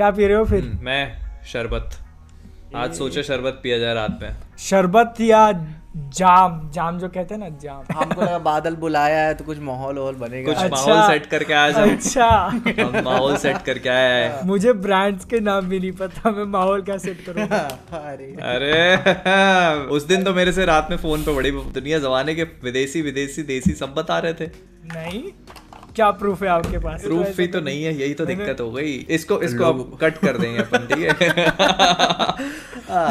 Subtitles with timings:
[0.00, 0.64] क्या पी रहे हो फिर?
[0.64, 1.18] हम्म, मैं
[1.52, 1.90] शरबत।
[2.76, 5.50] आज सोचा शरबत पिया जाए रात में। शरबत या
[6.16, 9.98] जाम जाम जो कहते हैं ना जाम। हमको लगा बादल बुलाया है तो कुछ माहौल
[9.98, 12.26] वाहौल बनेगा। कुछ अच्छा। माहौल सेट करके आया अच्छा।
[12.80, 16.82] हम माहौल सेट करके आया है। मुझे ब्रांड्स के नाम भी नहीं पता मैं माहौल
[16.82, 17.56] क्या सेट करूँगा
[17.92, 22.42] अरे। अरे उस दिन तो मेरे से रात में फ़ोन पे बड़ी दुनिया जमाने के
[22.42, 24.46] विदेशी विदेशी देसी सब बता रहे थे।
[24.94, 25.22] नहीं।
[25.94, 27.02] क्या प्रूफ है आपके पास?
[27.02, 30.38] प्रूफ ही तो नहीं है यही तो दिक्कत हो गई। इसको इसको अब कट कर
[30.38, 31.28] देंगे अपन ठीक है?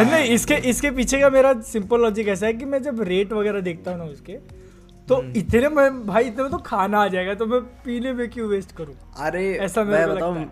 [0.12, 3.62] नहीं इसके इसके पीछे का मेरा सिंपल लॉजिक ऐसा है कि मैं जब रेट वगैरह
[3.62, 4.38] देखता हूँ ना उसके
[5.08, 8.30] तो हम्म। इतने में भाई इतने में तो खाना आ जाएगा तो मैं पीने में
[8.30, 8.96] क्यों वेस्ट करूँ?
[9.20, 10.50] अरे ऐसा मेरे मैं बताऊँ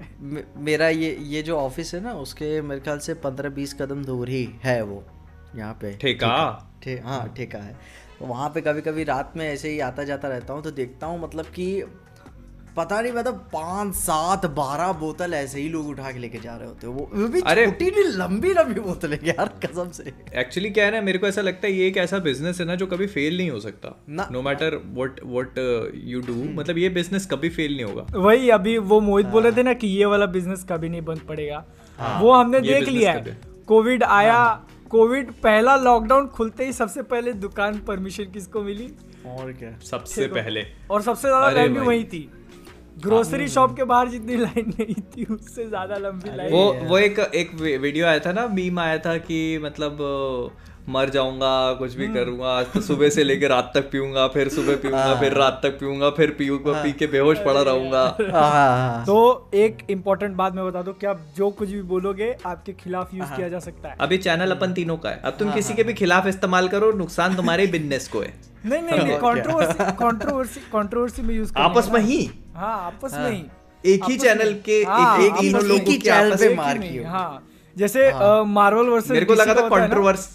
[0.65, 4.29] मेरा ये ये जो ऑफ़िस है ना उसके मेरे ख्याल से पंद्रह बीस कदम दूर
[4.29, 5.03] ही है वो
[5.55, 6.33] यहाँ पे। ठेका?
[6.83, 7.75] ठे हाँ ठेका है।
[8.19, 11.07] तो वहाँ पे कभी कभी रात में ऐसे ही आता जाता रहता हूँ तो देखता
[11.07, 11.67] हूँ मतलब कि
[12.77, 16.67] पता नहीं मतलब पाँच सात बारह बोतल ऐसे ही लोग उठा के लेके जा रहे
[16.67, 20.69] होते हैं। वो वो भी अरे- छोटी नहीं लंबी लंबी बोतलें यार कसम से। एक्चुअली
[20.69, 22.87] क्या है ना मेरे को ऐसा लगता है ये एक ऐसा बिज़नेस है ना जो
[22.87, 24.41] कभी फेल नहीं हो सकता। No.
[24.41, 28.99] Matter what what you do मतलब ये बिज़नेस कभी फेल नहीं होगा। वही अभी वो
[28.99, 31.65] मोहित बोल रहे थे ना कि ये वाला बिज़नेस कभी नहीं बंद पड़ेगा।
[32.21, 37.79] वो हमने देख लिया है। कोविड आया कोविड पहला लॉकडाउन खुलते ही सबसे पहले दुकान
[37.79, 38.93] परमिशन किसको मिली?
[39.27, 39.79] और क्या?
[39.79, 42.31] सबसे पहले। और सबसे ज़्यादा। वही थी।
[42.97, 47.19] ग्रोसरी शॉप के बाहर जितनी लाइन नहीं थी उससे ज़्यादा लंबी लाइन वो वो एक
[47.19, 49.97] एक वीडियो आया था ना मीम आया था कि मतलब
[50.89, 54.75] मर जाऊँगा कुछ भी करूँगा आज तो सुबह से लेकर रात तक पीऊँगा फिर सुबह
[54.75, 59.49] पीऊँगा फिर रात तक पीऊँगा फिर पीऊँगा पी के बेहोश पड़ा रहूँगा। हाँ, हाँ, तो
[59.53, 63.35] एक इम्पोर्टेंट बात मैं बता दूँ कि आप जो कुछ भी बोलोगे आपके खिलाफ यूज़
[63.35, 65.93] किया जा सकता है। अभी चैनल अपन तीनों का है। अब तुम किसी के भी
[65.93, 68.33] खिलाफ इस्तेमाल करो नुकसान तुम्हारे बिज़नेस को है।
[68.65, 72.29] नहीं नहीं नहीं कंट्रोवर्सी कंट्रोवर्सी कंट्रोवर्सी में यूज़ आपस में ही?
[72.57, 73.43] हाँ आपस में ही।
[73.83, 77.03] एक ही चैनल के हाँ, एक में। लोगों ही के आपस पे में मार की
[77.05, 77.43] हाँ?
[77.75, 78.11] जैसे
[78.47, 80.29] मार्वल वर्सेस मेरे को लगा था कंट्रोवर्स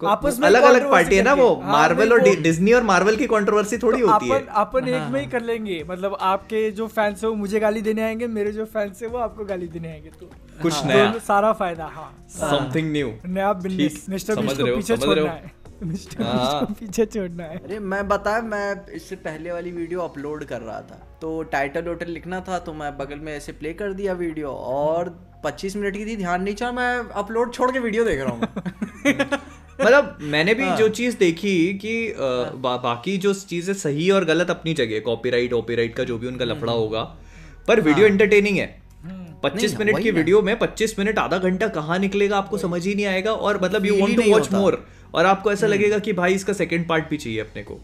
[0.00, 3.26] आपस में अलग अलग पार्टी है ना वो। हाँ, मार्वल और डिज्नी और मार्वल की
[3.26, 6.86] कंट्रोवर्सी थोड़ी तो होती है। अपन अपन एक में ही कर लेंगे। मतलब आपके जो
[6.88, 9.88] फैंस है वो मुझे गाली देने आएँगे मेरे जो फैंस है वो आपको गाली देने
[9.88, 10.30] आएँगे तो
[10.62, 15.30] कुछ नया। सारा फ़ायदा हाँ। समथिंग न्यू नया बिज़नेस मिस्टर समझ बीस्ट को पीछे छोड़ना
[15.30, 15.38] हो।
[15.82, 20.00] है मिस्टर हाँ। को पीछे छोड़ना है। अरे मैं बता मैं इससे पहले वाली वीडियो
[20.00, 23.72] अपलोड कर रहा था। तो टाइटल वोटल लिखना था तो मैं बगल में ऐसे प्ले
[23.72, 25.10] कर दिया वीडियो और
[25.46, 28.40] 25 मिनट की थी ध्यान नहीं चला मैं अपलोड छोड़ के वीडियो देख रहा हूँ।
[29.80, 34.24] मतलब मैंने भी हाँ। जो चीज़ देखी कि अ, बा, बाकी जो चीज़ें सही और
[34.24, 37.02] गलत अपनी जगह कॉपीराइट कॉपीराइट का जो भी उनका लफड़ा होगा
[37.68, 38.80] पर वीडियो एंटरटेनिंग है।
[39.44, 42.94] पच्चीस नहीं, मिनट की वीडियो में पच्चीस मिनट आधा घंटा कहाँ निकलेगा आपको समझ ही
[42.94, 44.74] नहीं आएगा और मतलब you want to watch more
[45.14, 47.80] और आपको ऐसा लगेगा कि भाई इसका सेकेंड पार्ट भी चाहिए अपने को।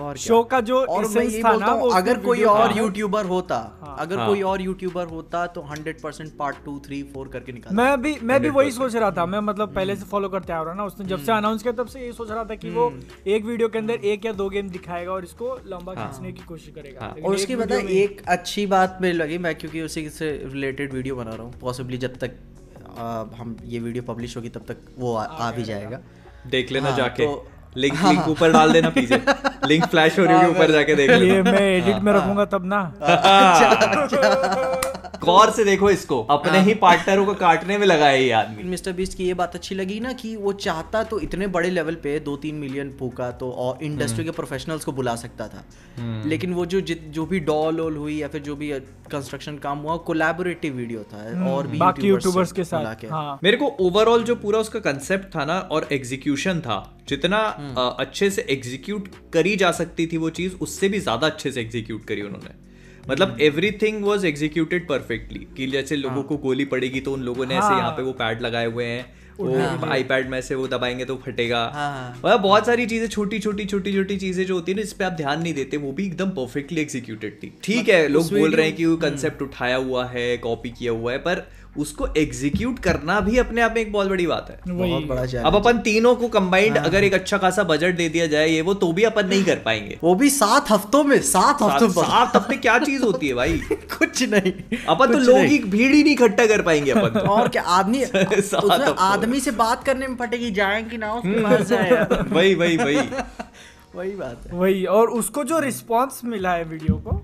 [0.00, 3.24] और शो का जो और मैं था बोलता ना हूँ, वो अगर कोई और यूट्यूबर
[3.24, 7.52] होता हाँ, अगर हाँ। कोई और यूट्यूबर होता तो 100% पार्ट टू थ्री फोर करके
[7.52, 10.52] निकाल मैं भी मैं भी वही सोच रहा था। मैं मतलब पहले से फॉलो करते
[10.52, 12.70] आ रहा ना उसने जब से अनाउंस किया तब से ये सोच रहा था कि
[12.70, 12.92] वो
[13.26, 16.74] एक वीडियो के अंदर एक या दो गेम दिखाएगा और इसको लंबा खींचने की कोशिश
[16.74, 19.82] करेगा। हाँ। और उसकी वीडियो पता है में- एक अच्छी बात मुझे लगी मैं क्योंकि
[19.82, 22.30] उसी से रिलेटेड वीडियो बना रहा हूँ। पॉसिबली जब तक
[23.38, 26.00] हम ये वीडियो पब्लिश होगी तब तक वो आ भी जाएगा।
[26.50, 29.20] देख लेना हाँ, जाके। तो- लिंक लिंक ऊपर डाल देना पीछे।
[29.66, 32.82] लिंक फ्लैश हो रही है ऊपर जाके देख ये मैं एडिट में रखूँगा तब ना।
[35.24, 38.92] गौर से देखो इसको। अपने ही। पार्टनरों को काटने में लगा है ये आदमी। मिस्टर
[38.92, 42.18] बीस्ट की ये बात अच्छी लगी ना कि वो चाहता तो इतने बड़े लेवल पे
[42.20, 45.64] दो तीन मिलियन फूका तो और इंडस्ट्री के प्रोफेशनल्स को बुला सकता था।
[46.26, 48.70] लेकिन वो जो जित- जो भी डॉल ओल हुई या फिर जो भी
[49.10, 53.66] कंस्ट्रक्शन काम हुआ कोलैबोरेटिव वीडियो था और भी बाकी यूट्यूबर्स के साथ हाँ। मेरे को
[53.80, 57.38] ओवरऑल जो पूरा उसका कंसेप्ट था ना और एग्जीक्यूशन था जितना
[57.98, 62.04] अच्छे से एग्जीक्यूट करी जा सकती थी वो चीज़ उससे भी ज़्यादा अच्छे से एग्जीक्यूट
[62.04, 62.67] करी उन्होंने।
[63.10, 67.54] मतलब एवरीथिंग वाज एग्जीक्यूटेड परफेक्टली कि जैसे लोगों को गोली पड़ेगी तो उन लोगों ने
[67.54, 69.06] ऐसे यहाँ पे वो पैड लगाए हुए हैं।
[69.38, 73.64] वो आईपैड में से वो दबाएँगे तो फटेगा। हाँ। मतलब बहुत सारी चीज़ें छोटी छोटी
[73.64, 76.06] छोटी छोटी चीज़ें जो होती है ना इस पर आप ध्यान नहीं देते वो भी
[76.06, 80.04] एकदम परफेक्टली एग्जीक्यूटेड थी। ठीक है लोग बोल रहे हैं कि वो कंसेप्ट उठाया हुआ
[80.06, 81.46] है कॉपी किया हुआ है पर
[81.76, 85.56] उसको एग्जीक्यूट करना भी अपने आप में एक बहुत बड़ी बात है। बहुत बड़ा अब
[85.56, 88.92] अपन तीनों को कंबाइंड अगर एक अच्छा खासा बजट दे दिया जाए ये वो तो
[88.92, 92.36] भी अपन नहीं कर पाएँगे। वो भी सात हफ्तों में सात हफ्तों सात में सात
[92.36, 93.56] हफ़्ते क्या चीज़ होती है भाई?
[93.98, 94.52] कुछ नहीं
[94.88, 98.02] अपन तो लोग। ही भीड़ ही नहीं इकट्ठा कर पाएँगे अपन तो। और क्या आदमी।
[98.98, 102.96] आदमी से बात करने में फटेगी जाएँगे ना उसके पास वही वही वही।
[103.94, 107.22] वही बात है। वही और उसको जो रिस्पांस मिला है वीडियो को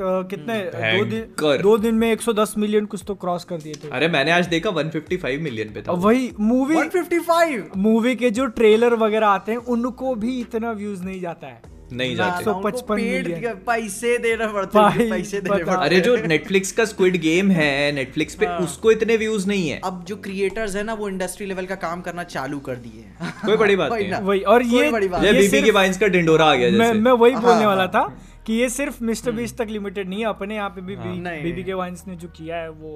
[0.00, 4.08] कितने दो दिन। दो दिन में 110 मिलियन कुछ तो क्रॉस कर दिए थे। अरे
[4.08, 9.26] मैंने आज देखा 155 मिलियन पे था वही मूवी 155 मूवी के जो ट्रेलर वगैरह
[9.26, 13.22] आते हैं उनको भी इतना व्यूज़ नहीं जाता है। नहीं जाते। ना, उनको 155 paid
[13.24, 17.16] million। के पैसे देना पड़ते हैं पैसे देने बताओ। पड़ते अरे जो नेटफ्लिक्स का स्क्विड
[17.16, 20.94] गेम है नेटफ्लिक्स पे हाँ। उसको इतने व्यूज़ नहीं है। अब जो क्रिएटर्स है ना
[20.94, 23.04] वो इंडस्ट्री लेवल का काम करना चालू कर दिए
[23.46, 26.06] कोई बड़ी बात वही नहीं वही और ये बड़ी बात ये ये बीबी के का
[26.06, 29.02] ढिंडोरा आ गया मैं जैसे। मैं वही हाँ, बोलने वाला हाँ। था कि ये सिर्फ़
[29.04, 32.14] मिस्टर बीस तक लिमिटेड नहीं है अपने यहाँ पे भी हाँ। बीबी के वाइन्स ने
[32.16, 32.92] जो किया है वो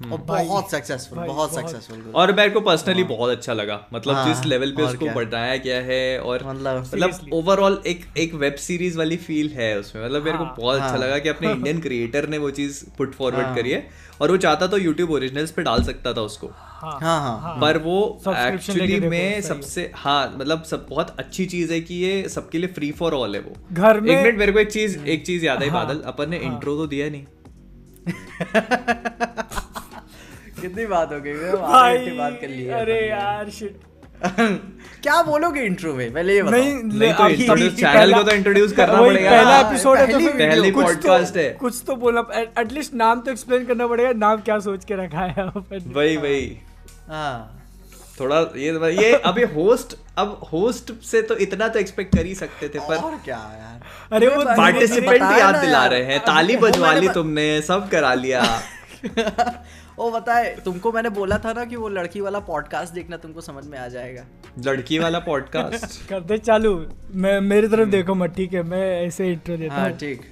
[0.00, 4.34] और भाई, बहुत सक्सेसफुल बहुत। सक्सेसफुल और मेरे को पर्सनली बहुत अच्छा लगा। मतलब हाँ,
[4.34, 8.98] जिस लेवल पे उसको। बढ़ाया गया है और मतलब- मतलब ओवरऑल एक एक वेब सीरीज़
[8.98, 11.80] वाली फील है उसमें। मतलब मेरे को हाँ, बहुत अच्छा हाँ। लगा कि अपने इंडियन
[11.80, 13.88] क्रिएटर ने वो चीज़ पुट फॉरवर्ड। करी है।
[14.20, 17.78] और वो चाहता तो यूट्यूब ओरिजिनल्स पे डाल सकता था उसको। हाँ हाँ हाँ। पर
[17.78, 22.68] वो एक्चुअली में सबसे हाँ मतलब सब बहुत अच्छी चीज़ है कि ये सबके लिए
[22.68, 25.44] फ्री फॉर ऑल है वो। घर में एक मिनट मेरे को एक चीज़ एक चीज़
[25.46, 27.24] याद आई हाँ, बादल। अपन ने हाँ। इंट्रो तो दिया नहीं।
[30.60, 31.32] कितनी बात हो गई?
[31.60, 33.80] भाई बात कर ली अरे यार शिट
[35.02, 36.12] क्या बोलोगे इंट्रो में?
[36.12, 39.98] पहले ये बताओ। नहीं नहीं तो इंट्रोड्यूस चैनल को तो इंट्रोड्यूस करना पड़ेगा। पहला एपिसोड
[39.98, 42.24] है तो पहली फिर पहली कुछ तो- है। कुछ तो बोला।
[42.58, 46.58] एटलीस्ट नाम तो एक्सप्लेन करना पड़ेगा नाम क्या सोच के रखा है वही वही
[47.08, 47.56] हाँ।
[48.20, 52.68] थोड़ा ये ये अभी होस्ट अब होस्ट से तो इतना तो एक्सपेक्ट कर ही सकते
[52.68, 53.80] थे पर और क्या यार।
[54.12, 58.42] अरे वो पार्टिसिपेंट याद दिला रहे हैं ताली बजवा ली तुमने सब करा लिया।
[60.00, 63.66] वो बताए तुमको मैंने बोला था ना कि वो लड़की वाला पॉडकास्ट देखना तुमको समझ
[63.66, 64.24] में आ जाएगा।
[64.66, 66.74] लड़की वाला पॉडकास्ट कर दे चालू।
[67.14, 68.62] मैं मेरी तरफ़ देखो मत ठीक है?
[68.62, 70.22] मैं ऐसे इंट्रो देता हाँ हूँ। ठीक।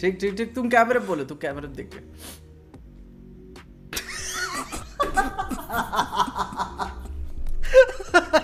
[0.00, 1.98] ठीक ठीक ठीक। तुम कैमरे पे बोलो तुम कैमरे पे देख। के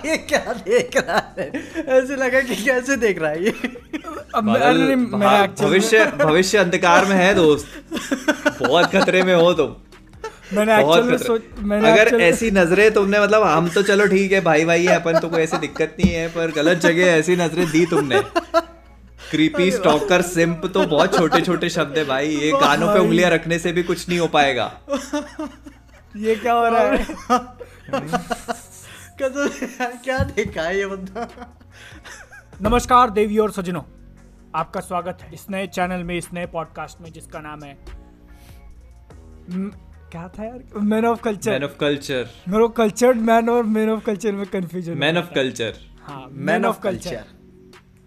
[0.09, 1.49] ये क्या देख रहा है?
[1.97, 3.51] ऐसे लगा कि कैसे देख रहा है ये?
[4.35, 7.67] अब मैं- नहीं, मैं हाँ, भविष्य भविष्य अंधकार में है दोस्त।
[8.59, 9.75] बहुत खतरे में हो तुम।
[10.53, 14.31] मैंने बहुत एक्चुअल में सोच मैंने अगर ऐसी नज़रें तुमने मतलब हम तो चलो ठीक
[14.31, 17.35] है भाई भाई है अपन तो कोई ऐसी दिक्कत नहीं है पर गलत जगह ऐसी
[17.35, 18.19] नज़रें दी तुमने।
[19.31, 23.59] क्रीपी स्टॉकर सिंप तो बहुत छोटे छोटे शब्द है भाई ये कानों पे उंगलियाँ रखने
[23.59, 24.79] से भी कुछ नहीं हो पाएगा।
[26.15, 27.05] ये क्या हो रहा है?
[30.03, 31.29] क्या देखा है ये बंदा?
[32.61, 33.81] नमस्कार देवी और सजनों
[34.55, 37.77] आपका स्वागत है इस नए चैनल में इस नए पॉडकास्ट में जिसका नाम है
[40.13, 40.63] क्या था यार?
[40.79, 44.97] Man of culture man of culture मेरे कल्चर्ड मैन और मैन ऑफ़ कल्चर में कंफ्यूजन
[44.97, 47.23] मैन ऑफ़ कल्चर हाँ। मैन ऑफ़ कल्चर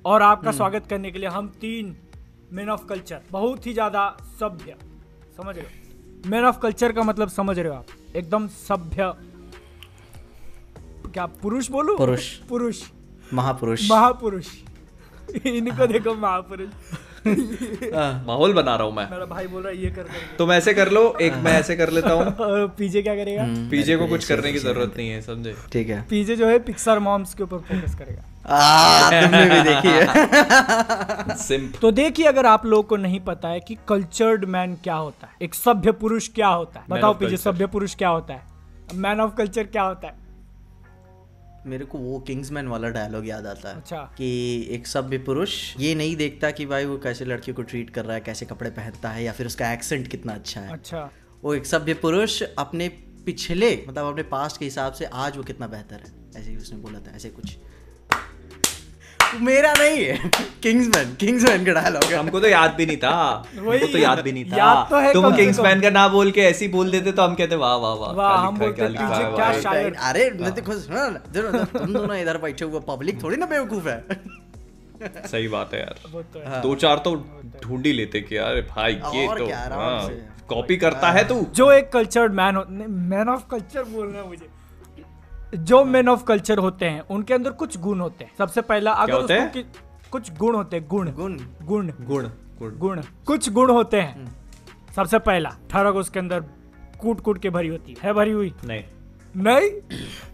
[0.04, 1.96] और आपका स्वागत करने के लिए हम तीन
[2.52, 4.04] मैन ऑफ़ कल्चर बहुत ही ज़्यादा
[4.40, 4.76] सभ्य
[5.36, 6.30] समझ रहे हो?
[6.30, 7.86] मैन ऑफ़ कल्चर का मतलब समझ रहे हो आप?
[8.16, 9.12] एकदम सभ्य।
[11.12, 11.96] क्या पुरुष बोलू?
[11.96, 12.82] पुरुष। पुरुष।
[13.34, 14.46] महापुरुष। महापुरुष।
[15.46, 16.68] इनको देखो महापुरुष।
[18.26, 20.06] माहौल बना रहा हूँ मैं। मेरा भाई बोल रहा है ये कर
[20.38, 22.25] तुम ऐसे कर लो एक मैं ऐसे कर लेता हूँ।
[22.78, 23.43] पीजे क्या करेगा?
[23.43, 25.55] हम्म। पीजे को कुछ करने की ज़रूरत नहीं है समझे?
[25.73, 28.23] ठीक है। पीजे जो है पिक्सर मॉम्स के ऊपर फोकस करेगा।
[28.55, 33.61] आ, तुमने भी देखी है। सिंप तो देखिए अगर आप लोगों को नहीं पता है
[33.61, 37.37] कि कल्चर्ड मैन क्या होता है एक सभ्य पुरुष क्या होता है। बताओ of पीजे
[37.37, 38.43] सभ्य पुरुष क्या होता है?
[38.94, 40.25] मैन ऑफ़ कल्चर क्या होता है?
[41.66, 44.28] मेरे को वो किंग्समैन वाला डायलॉग याद आता है अच्छा। कि
[44.70, 48.14] एक सभ्य पुरुष ये नहीं देखता कि भाई वो कैसे लड़की को ट्रीट कर रहा
[48.14, 51.10] है कैसे कपड़े पहनता है या फिर उसका एक्सेंट कितना अच्छा है। अच्छा।
[51.44, 52.88] वो एक सभ्य पुरुष अपने
[53.26, 56.78] पिछले मतलब अपने पास्ट के हिसाब से आज वो कितना बेहतर है ऐसे ही उसने
[56.78, 57.56] बोला था ऐसे कुछ।
[59.40, 60.30] मेरा नहीं है।
[60.62, 63.12] किंग्समैन किंग्समैन का डायलॉग है। हमको तो याद भी नहीं था।
[63.56, 66.30] वही, हमको तो याद भी नहीं था। याद तो है तुम किंग्समैन का ना बोल
[66.30, 68.64] के ऐसे ही बोल देते तो हम कहते वाह वाह वाह वाह, क्या हम लिखा
[68.64, 72.16] है, बोलते क्या लिखा है क्या शायर। अरे मैं देखो सुनो ना, देखो तुम दोनों
[72.16, 74.00] इधर बैठे हुए पब्लिक थोड़ी ना बेवकूफ़ है।
[75.26, 77.14] सही बात है यार। तो है। हाँ। दो चार तो
[77.64, 80.11] ढूंढ ही लेते कि यार भाई ये तो आराम हाँ।
[80.49, 81.40] कॉपी करता है तू?
[81.54, 82.62] जो एक cultured man
[83.11, 84.49] man of culture बोलना है मुझे।
[85.56, 89.12] जो मैन ऑफ़ कल्चर होते हैं उनके अंदर कुछ गुण होते हैं। सबसे पहला अगर
[89.12, 89.72] होते उसको हैं?
[90.10, 94.34] कुछ गुण होते हैं गुण। गुण। गुण। गुण। गुण। गुण। कुछ गुण होते हैं।
[94.96, 96.40] सबसे पहला ठरक उसके अंदर
[96.98, 98.54] कूट कूट के भरी होती है। भरी हुई?
[98.64, 98.82] नहीं।
[99.36, 99.70] नहीं?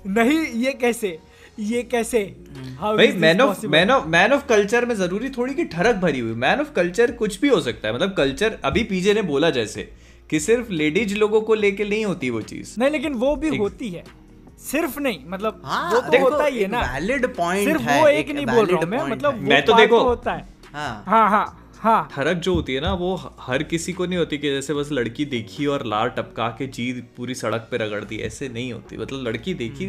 [0.06, 1.18] नहीं ये कैसे?
[1.58, 2.36] ये कैसे?
[2.80, 6.34] भाई man of man of man of culture में ज़रूरी थोड़ी कि ठरक भरी हुई।
[6.34, 9.92] मैन ऑफ़ कल्चर कुछ भी हो सकता है। मतलब कल्चर अभी पीजे ने बोला जैसे
[10.30, 13.88] कि सिर्फ़ लेडीज़ लोगों को लेके नहीं होती वो चीज़। नहीं लेकिन वो भी होती
[13.88, 14.21] है।
[14.62, 18.00] सिर्फ़ नहीं मतलब हाँ वो तो देखो, होता ही है ना। वैलिड पॉइंट सिर्फ़ है
[18.02, 21.28] वो एक नहीं बोल रहा हूँ मैं मतलब मैं तो देखो- होता है। हाँ। हाँ
[21.30, 24.74] हाँ हाँ। ठरक जो होती है ना वो हर किसी को नहीं होती कि जैसे
[24.74, 28.72] बस लड़की देखी और लार टपका के चीज़ पूरी सड़क पे रगड़ दी ऐसे नहीं
[28.72, 29.86] होती। मतलब लड़की देखी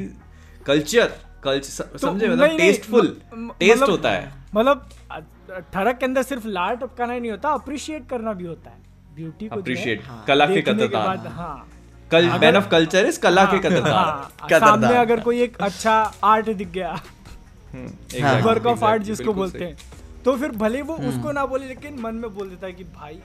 [0.66, 1.12] कल्चर
[1.44, 2.28] कल्चर तो समझे?
[2.28, 4.90] मतलब टेस्टफुल म- म- टेस्ट मतलब- होता है। मतलब
[5.74, 8.82] ठरक के अंदर सिर्फ़ लार टपकाना ही नहीं होता अप्रिशिएट करना भी होता है।
[9.16, 11.68] ब्यूटी को अप्रिशिएट हाँ, कला के देखने के कदरदान बाद हाँ।
[12.14, 15.94] कल मैन ऑफ़ कल्चर इज़ कला के कदरदान हाँ, कदरदान। सामने अगर कोई एक अच्छा
[16.24, 16.92] आर्ट दिख गया।
[18.46, 19.78] वर्क ऑफ़ आर्ट जिसको बोलते। हैं।
[20.26, 23.20] तो फिर भले वो उसको ना बोले लेकिन मन में बोल देता है कि भाई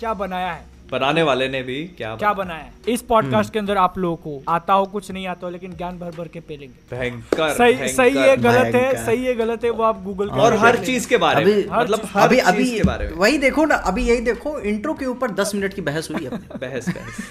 [0.00, 0.76] क्या बनाया है?
[0.92, 2.72] बनाने वाले ने भी क्या क्या बनाया है?
[2.88, 5.98] इस पॉडकास्ट के अंदर आप लोगों को आता हो कुछ नहीं आता हो लेकिन ज्ञान
[5.98, 9.82] भर भर के पेलेंगे। भयंकर सही। सही है गलत है सही है गलत है वो
[9.82, 13.14] आप गूगल और हर चीज़ के बारे में मतलब हर अभी अभी के बारे में।
[13.16, 16.58] वही देखो ना अभी यही देखो इंट्रो के ऊपर दस मिनट की बहस हुई अपनी।
[16.66, 16.88] बहस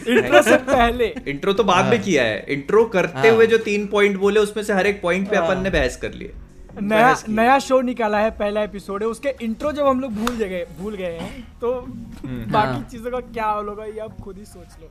[0.07, 3.88] इंट्रो से पहले। इंट्रो तो बाद में किया है। इंट्रो करते हाँ। हुए जो तीन
[3.88, 6.34] पॉइंट बोले उसमें से हर एक पॉइंट पे अपन ने बहस कर लिए
[6.82, 10.65] नया नया शो निकाला है पहला एपिसोड है। उसके इंट्रो जब हम लोग भूल गए
[10.79, 14.46] भूल गए हैं तो हम्म। बाकी हाँ। चीज़ों का क्या होगा ये आप खुद ही
[14.46, 14.89] सोच लो।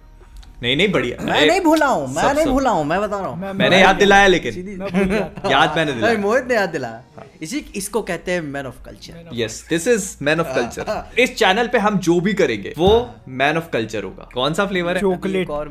[0.63, 3.39] नहीं नहीं बढ़िया। मैं नहीं भूला हूँ मैं नहीं भूला हूँ मैं बता रहा हूँ।
[3.39, 4.55] मैं मैंने याद दिलाया लेकिन
[5.51, 9.29] याद मैंने नहीं, दिलाया मोहित ने याद दिलाया। इसी इसको कहते हैं man of culture
[9.35, 12.91] yes this is man of culture इस चैनल पे हम जो भी करेंगे वो
[13.43, 15.01] मैन ऑफ़ कल्चर होगा। कौन सा फ्लेवर है?
[15.01, 15.69] चॉकलेट और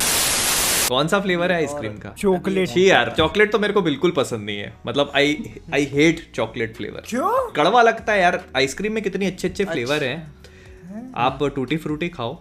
[0.88, 2.10] कौन सा फ्लेवर है आइसक्रीम का?
[2.18, 5.36] चॉकलेट। छी यार चॉकलेट तो मेरे को बिल्कुल पसंद नहीं है। मतलब I
[5.74, 7.50] I hate chocolate flavour क्यों?
[7.52, 12.34] कड़वा लगता है यार आइसक्रीम में कितने अच्छे अच्छे। फ्लेवर हैं। आप टूटी फ्रूटी खाओ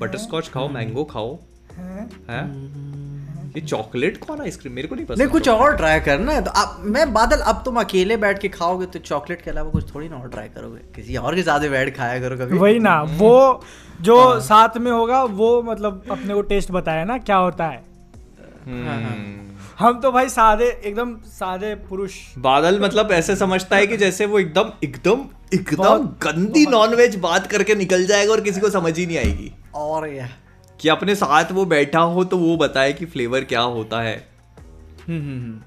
[0.00, 1.34] बटर स्कॉच खाओ मैंगो खाओ।
[1.72, 2.44] हैं?
[3.56, 6.50] ये चॉकलेट कौन आइसक्रीम मेरे को नहीं पसंद नहीं कुछ और ट्राई करना है। तो
[6.52, 10.08] आप मैं बादल अब तुम अकेले बैठ के खाओगे तो चॉकलेट के अलावा कुछ थोड़ी
[10.08, 13.62] ना और ट्राई करोगे। किसी और के साथ बैठ खाया करो कभी। वही ना वो
[14.00, 17.76] जो हाँ। साथ में होगा वो मतलब अपने को टेस्ट बताया ना क्या होता है।
[17.76, 17.87] हम्म।
[19.78, 24.38] हम तो भाई सादे एकदम सादे पुरुष। बादल मतलब ऐसे समझता है कि जैसे वो
[24.38, 29.18] एकदम एकदम एकदम गंदी नॉनवेज बात करके निकल जाएगा और किसी को समझ ही नहीं
[29.18, 30.30] आएगी। और यह
[30.80, 34.28] कि अपने साथ वो बैठा हो तो वो बताए कि फ्लेवर क्या होता है।
[35.08, 35.60] हम्म, हम्म, हम्म।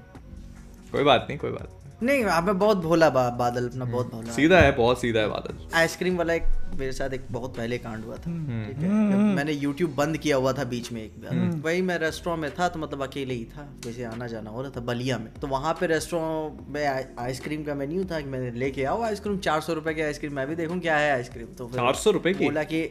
[0.92, 4.32] कोई बात नहीं कोई बात नहीं आप मैं बहुत भोला बा, बादल अपना बहुत भोला
[4.32, 6.44] सीधा है बहुत सीधा है बादल। आइसक्रीम वाला एक
[6.74, 8.88] मेरे साथ एक बहुत पहले कांड हुआ था। हम्म। ठीक है?
[9.36, 12.68] मैंने YouTube बंद किया हुआ था बीच में एक बार। वही मैं रेस्टोरेंट में था
[12.68, 15.72] तो मतलब अकेले ही था। वैसे आना जाना हो रहा था बलिया में। तो वहाँ
[15.80, 16.86] पे रेस्टोरेंट में
[17.18, 20.46] आइसक्रीम का मेन्यू था कि मैंने लेके आओ आइसक्रीम। चार सौ रुपए की आइसक्रीम मैं
[20.48, 22.44] भी देखूँ क्या है आइसक्रीम। तो चार सौ रुपए की?
[22.44, 22.82] बोला कि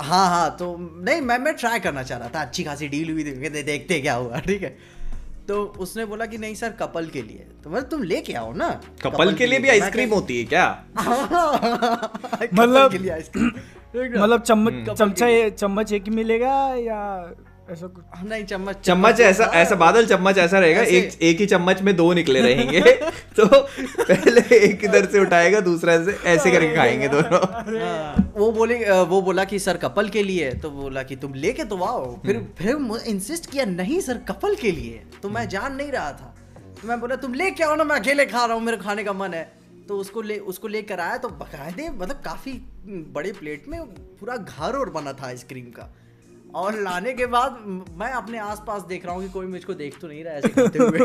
[0.00, 3.24] हाँ हाँ तो नहीं मैं मैं ट्राई करना चाह रहा था। अच्छी खासी डील हुई
[3.24, 4.76] थी देखते क्या हुआ ठीक है?
[5.48, 8.80] तो उसने बोला कि नहीं सर कपल के लिए। तो मतलब तुम लेके आओ ना।
[9.02, 10.84] कपल के लिए भी आइसक्रीम होती है क्या?
[12.54, 13.50] मतलब- के लिए आइसक्रीम।
[14.22, 17.00] मतलब चम्मच हम्म। चमचा चम्मच एक ही मिलेगा या
[17.70, 21.82] ऐसा कुछ नहीं चम्मच चम्मच ऐसा ऐसा बादल चम्मच ऐसा रहेगा एक एक ही चम्मच
[21.82, 22.80] में दो निकले रहेंगे।
[23.36, 27.40] तो पहले एक इधर से उठाएगा दूसरा से ऐसे करके खाएँगे दोनों।
[27.80, 31.64] हाँ, वो बोले वो बोला कि सर कपल के लिए। तो बोला कि तुम लेके
[31.64, 35.92] तो आओ। फिर फिर इंसिस्ट किया नहीं सर कपल के लिए। तो मैं जान नहीं
[35.92, 36.34] रहा था।
[36.82, 39.12] तो मैं बोला तुम लेके आओ ना मैं अकेले खा रहा हूँ मेरे खाने का
[39.12, 39.52] मन है।
[39.88, 42.52] तो उसको ले उसको लेकर आया तो बकायदे मतलब काफ़ी
[43.12, 43.80] बड़े प्लेट में
[44.20, 45.94] पूरा घर और बना था आइसक्रीम का।
[46.54, 47.58] और लाने के बाद
[47.98, 50.78] मैं अपने आसपास देख रहा हूँ कि कोई मुझको देख तो नहीं रहा ऐसे खाते
[50.78, 50.98] हुए।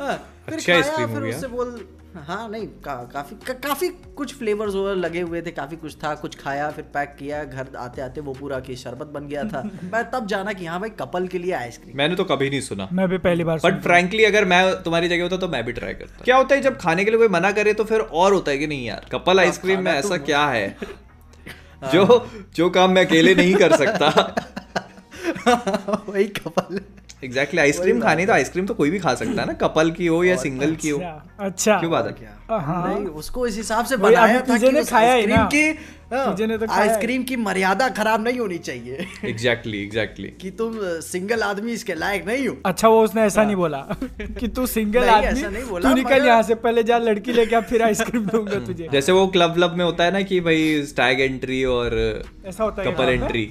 [0.00, 1.78] हाँ, फिर अच्छा खाया, हो फिर गया। उससे बोल
[2.26, 6.14] हाँ नहीं का, काफ़ी का, काफ़ी कुछ फ्लेवर्स और लगे हुए थे काफ़ी कुछ था
[6.14, 9.62] कुछ खाया फिर पैक किया घर आते आते वो पूरा की शरबत बन गया था।
[9.92, 12.88] मैं तब जाना कि हाँ भाई कपल के लिए आइसक्रीम। मैंने तो कभी नहीं सुना।
[12.92, 15.94] मैं भी पहली बार बट फ्रैंकली अगर मैं तुम्हारी जगह होता तो मैं भी ट्राई
[15.94, 18.50] करता। क्या होता है जब खाने के लिए कोई मना करे तो फिर और होता
[18.50, 20.68] है कि नहीं यार कपल आइसक्रीम में तो ऐसा क्या है।
[21.92, 24.08] जो जो काम मैं अकेले नहीं कर सकता।
[26.08, 26.80] वही कपल
[27.24, 30.22] एग्जैक्टली आइसक्रीम खानी तो आइसक्रीम तो कोई भी खा सकता है ना। कपल की हो
[30.24, 32.12] या सिंगल की हो। अच्छा अच्छा। क्यों बात है?
[32.12, 32.56] क्या?
[32.58, 35.46] हाँ। नहीं उसको इस हिसाब से बनाया था तुझे कि ने खाया ही आइसक्रीम ना।
[35.46, 35.64] की
[36.12, 41.72] हाँ, तो आइसक्रीम की मर्यादा खराब नहीं होनी चाहिए। एग्जैक्टली एग्जैक्टली कि तुम सिंगल आदमी
[41.72, 43.78] इसके लायक नहीं हो। अच्छा वो उसने ऐसा नहीं बोला
[44.20, 47.56] कि तू सिंगल आदमी ऐसा नहीं बोला, तू निकल यहाँ से पहले जा लड़की लेके
[47.56, 50.82] आ फिर आइसक्रीम दूँगा तुझे। जैसे वो क्लब व्लब में होता है ना कि भाई
[50.86, 51.98] स्टैग एंट्री और
[52.46, 53.44] ऐसा होता है कपल एंट्री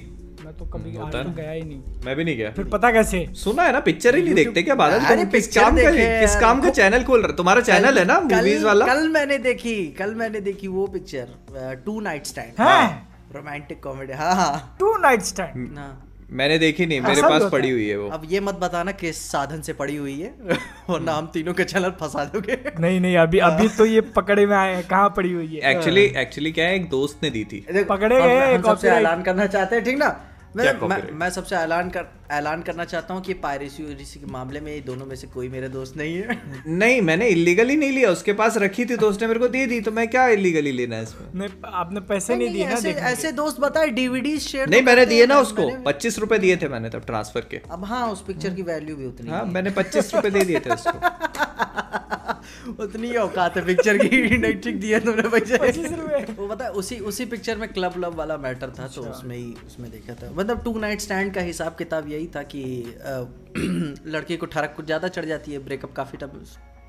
[0.58, 3.24] तो कभी आज होता तो गया ही नहीं। मैं भी नहीं गया। फिर पता कैसे?
[3.34, 4.98] सुना है ना पिक्चर ही नहीं देखते क्या बादल?
[5.00, 8.18] अरे तुम किस काम का किस काम का चैनल खोल रहे तुम्हारा चैनल है ना
[8.20, 8.86] कल- मूवीज़ वाला?
[8.86, 14.76] कल मैंने देखी कल मैंने देखी वो picture two night stand romantic comedy हाँ। हाँ
[14.80, 15.92] टू नाइट स्टैंड हाँ।
[16.30, 19.60] मैंने देखी नहीं मेरे पास पड़ी हुई है वो। अब ये मत बताना किस साधन
[19.62, 20.30] से पड़ी हुई है
[20.90, 24.56] वरना हम तीनों के चैनल फंसा दोगे। नहीं नहीं अभी अभी तो ये पकड़े में
[24.56, 25.70] आए हैं कहाँ पड़ी हुई है?
[25.70, 29.46] एक्चुअली एक्चुअली क्या है एक दोस्त ने दी थी। पकड़े गए हम सबसे ऐलान करना
[29.46, 30.08] चाहते हैं ठीक ना?
[30.56, 35.06] मैं मैं, सबसे ऐलान कर ऐलान करना चाहता हूँ कि पायरेसी के मामले में दोनों
[35.06, 38.84] में से कोई मेरे दोस्त नहीं है। नहीं मैंने इलीगली नहीं लिया उसके पास रखी
[38.84, 41.28] थी तो उसने मेरे को दे दी तो मैं क्या इलीगली लेना है इसमें?
[41.34, 45.40] नहीं आपने पैसे नहीं दिए ऐसे ऐसे दोस्त बताए डीवीडी शेयर नहीं मैंने दिए ना
[45.40, 48.96] उसको पच्चीस रुपए दिए थे मैंने तब ट्रांसफ़र के। अब हाँ उस पिक्चर की वैल्यू
[48.96, 50.98] भी उतनी हाँ। मैंने पच्चीस रुपए दे दिए थे उसको।
[52.80, 55.56] उतनी ही औकात है पिक्चर की ठीक दिए तुमने पैसे
[56.32, 59.54] वो पता है उसी उसी पिक्चर में क्लब लब वाला मैटर था तो उसमें ही
[59.66, 62.62] उसमें देखा था। मतलब टू नाइट स्टैंड का हिसाब किताब यही था कि
[64.12, 66.18] लड़की को ठरक कुछ ज़्यादा चढ़ जाती है ब्रेकअप काफ़ी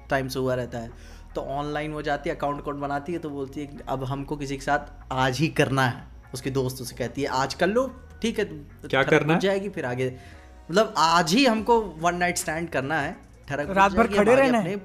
[0.09, 0.91] टाइम से हुआ रहता है।
[1.35, 4.55] तो ऑनलाइन वो जाती है अकाउंट अकाउंट बनाती है तो बोलती है अब हमको किसी
[4.55, 7.85] के साथ आज ही करना है। उसके दोस्त उसे कहती है आज कर लो
[8.21, 8.45] ठीक है
[8.85, 10.07] क्या करना जाएगी फिर आगे।
[10.69, 13.15] मतलब आज ही हमको वन नाइट स्टैंड करना है
[13.49, 14.75] ठरक रात भर खड़े रहना है?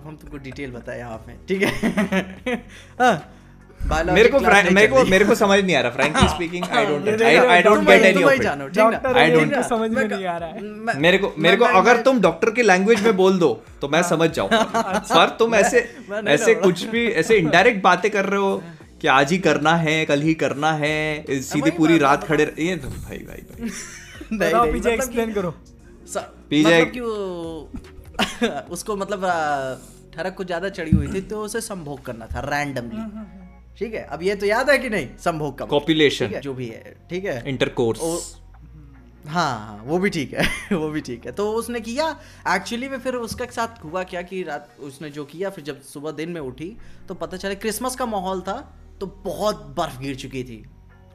[0.00, 2.54] अब हम तुमको डिटेल बताए यहाँ पे ठीक है?
[3.00, 3.12] हाँ,
[4.14, 4.38] मेरे को
[4.74, 8.04] मेरे को मेरे को समझ नहीं आ रहा frankly speaking I don't I don't get
[8.04, 8.94] any of it है, don't-
[9.42, 12.62] इनको समझ में नहीं आ रहा है। मेरे को मेरे को अगर तुम डॉक्टर की
[12.62, 13.48] लैंग्वेज में बोल दो
[13.80, 14.62] तो मैं समझ जाऊँगा
[15.14, 15.80] पर तुम ऐसे
[16.28, 18.62] ऐसे कुछ भी ऐसे इनडायरेक्ट बातें कर रहे हो
[19.00, 20.96] कि आज ही करना है कल ही करना है
[21.42, 23.70] सीधी पूरी रात खड़े रह- ये तो भाई भाई भाई।
[24.32, 25.54] नहीं, पीछे मतलब एक्सप्लेन करो।
[26.92, 27.89] कि-
[28.20, 29.24] मतलब उसको मतलब
[30.14, 33.38] ठरक को ज़्यादा चढ़ी हुई थी तो उसे संभोग करना था रैंडमली
[33.78, 34.02] ठीक है?
[34.04, 35.08] अब ये तो याद है कि नहीं?
[35.24, 36.26] संभोग का मतलब, Copulation.
[36.26, 37.42] ठीक है, जो भी है ठीक है?
[37.48, 38.00] इंटरकोर्स
[39.26, 42.08] हाँ हाँ वो भी ठीक है वो भी ठीक है। तो उसने किया।
[42.48, 46.10] एक्चुअली में फिर उसके साथ हुआ क्या कि रात उसने जो किया फिर जब सुबह
[46.10, 46.76] दिन में उठी
[47.08, 48.54] तो पता चला क्रिसमस का माहौल था
[49.00, 50.64] तो बहुत बर्फ़ गिर चुकी थी।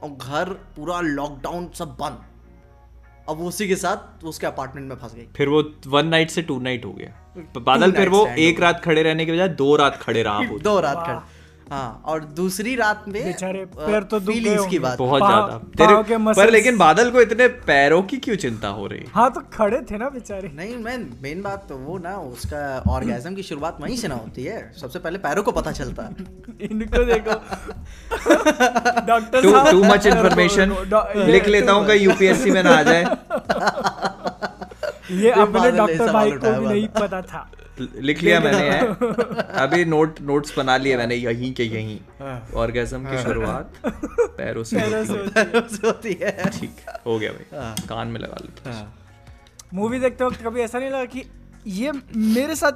[0.03, 2.23] और घर पूरा लॉकडाउन सब बंद।
[3.29, 6.41] अब वो उसी के साथ उसके अपार्टमेंट में फंस गई। फिर वो वन नाइट से
[6.41, 9.99] टू नाइट हो गया। बादल फिर वो एक रात खड़े रहने के बजाय दो रात
[10.01, 11.34] खड़े रहा दो रात खड़े।
[11.71, 16.51] हाँ और दूसरी रात में बेचारे पैर तो फीलिंग्स की बात। बहुत ज़्यादा। तेरे पर
[16.51, 19.05] लेकिन बादल को इतने पैरों की क्यों चिंता हो रही?
[19.13, 23.35] हाँ तो खड़े थे ना बेचारे। नहीं मैन मेन बात तो वो ना उसका ऑर्गेजम
[23.35, 26.09] की शुरुआत वहीं से ना होती है। सबसे पहले पैरों को पता चलता। है
[26.61, 27.33] इनको देखो।
[29.07, 30.75] Doctor too too much information
[31.27, 33.03] लिख लेता हूँ कहीं यूपीएससी में ना आ जाए।
[35.15, 38.79] ये अपने डॉक्टर भाई को भी नहीं पता था। लिख लिया मैंने है।
[39.57, 41.99] अभी नोट नोट्स बना लिए मैंने यहीं के यहीं।
[42.55, 43.73] ऑर्गेजम की शुरुआत
[44.37, 48.71] पैरों से होती है। होती है। ठीक हो गया भाई। कान में लगा लेते
[49.73, 51.23] मूवी देखते वक्त कभी ऐसा नहीं लगा कि
[51.67, 52.71] ये मेरे साथ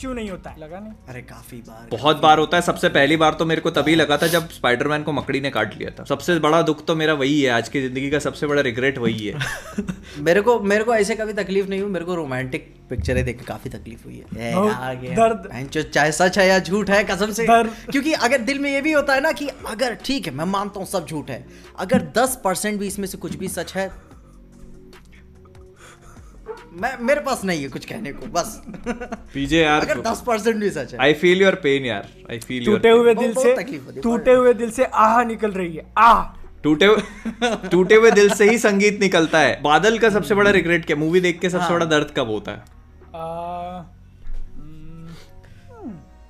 [0.00, 0.60] क्यों नहीं होता है?
[0.60, 0.92] लगा नहीं?
[1.08, 4.16] अरे काफ़ी बार बहुत बार होता है। सबसे पहली बार तो मेरे को तभी लगा
[4.16, 7.40] था जब स्पाइडरमैन को मकड़ी ने काट लिया था। सबसे बड़ा दुख तो मेरा वही
[7.42, 9.38] है। आज की ज़िंदगी का सबसे बड़ा रिग्रेट वही है।
[10.18, 13.44] मेरे को मेरे को ऐसे कभी तकलीफ़ नहीं हुई। मेरे को रोमांटिक पिक्चरें देख के
[13.44, 14.52] काफ़ी तकलीफ़ हुई है।
[15.14, 18.92] दर्द। चाहे सच है या झूठ है कसम से। क्योंकि अगर दिल में ये भी
[18.92, 21.44] होता है ना कि अगर ठीक है मैं मानता हूँ सब झूठ है।
[21.78, 23.90] अगर दस परसेंट भी इसमें से कुछ भी सच है
[26.72, 28.60] मैं मेरे पास नहीं है कुछ कहने को बस।
[29.34, 32.64] पीजे यार अगर दस परसेंट भी सच है। आई फील योर पेन यार आई फील
[32.66, 33.54] टूटे हुए दिल से
[34.00, 36.22] टूटे हुए दिल से आह निकल रही है आह।
[36.62, 40.86] टूटे हुए टूटे हुए दिल से ही संगीत निकलता है। बादल का सबसे बड़ा रिग्रेट
[40.86, 40.96] क्या?
[40.96, 42.62] मूवी देख के सबसे हाँ। बड़ा दर्द कब होता है?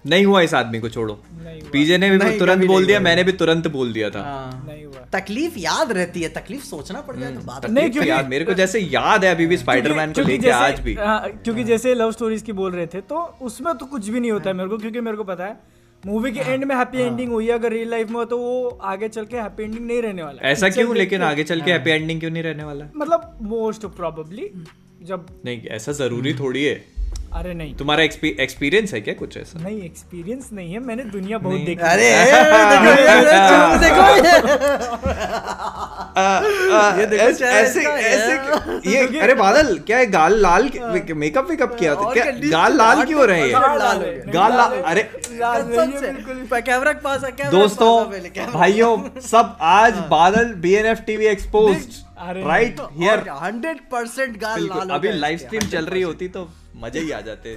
[0.06, 3.68] नहीं हुआ इस आदमी को छोड़ो। पीजे ने भी तुरंत बोल दिया मैंने भी तुरंत
[3.68, 7.40] बोल दिया था। हाँ। नहीं हुआ। तकलीफ़ याद रहती है तकलीफ़ सोचना पड़ जाए तो
[7.40, 10.42] बात नहीं, क्योंकि- यार मेरे को जैसे याद है अभी भी स्पाइडरमैन को क्योंकि लेके
[10.42, 13.87] जैसे- आज भी। हाँ, क्योंकि जैसे लव स्टोरीज की बोल रहे थे तो उसमें तो
[13.87, 15.57] कुछ भी नहीं होता है मेरे को क्योंकि मेरे को पता है
[16.07, 18.68] मूवी के एंड में हैप्पी एंडिंग हुई है अगर रियल लाइफ में हो तो वो
[18.83, 20.96] आगे चल के हैप्पी एंडिंग नहीं रहने वाला ऐसा क्यों?
[20.96, 22.85] लेकिन आगे चल के हैप्पी एंडिंग क्यों नहीं रहने वाला?
[22.96, 24.50] मतलब मोस्ट प्रोबेबली
[25.02, 26.93] जब नहीं ऐसा ज़रूरी थोड़ी है।
[27.34, 29.58] अरे नहीं। तुम्हारा एक्सपीरियंस है क्या कुछ ऐसा?
[29.62, 32.08] नहीं एक्सपीरियंस नहीं है मैंने दुनिया बहुत। देखी। अरे
[37.18, 37.82] ऐसे ऐसे
[38.90, 40.70] ये। अरे बादल क्या है गाल लाल
[41.14, 42.12] मेकअप वेकअप किया था?
[42.12, 43.52] क्या गाल लाल क्यों हो रहे हैं?
[43.52, 45.02] गाल लाल हो। गए। गाल लाल अरे
[46.54, 48.96] है कैमरा के पास है दोस्तों है भाइयों
[49.28, 51.76] सब आज Badal BNF TV expose
[52.20, 57.10] right here और 100% गाल लाल अभी लाइव स्ट्रीम चल रही होती तो मज़े ही
[57.10, 57.56] आ जाते।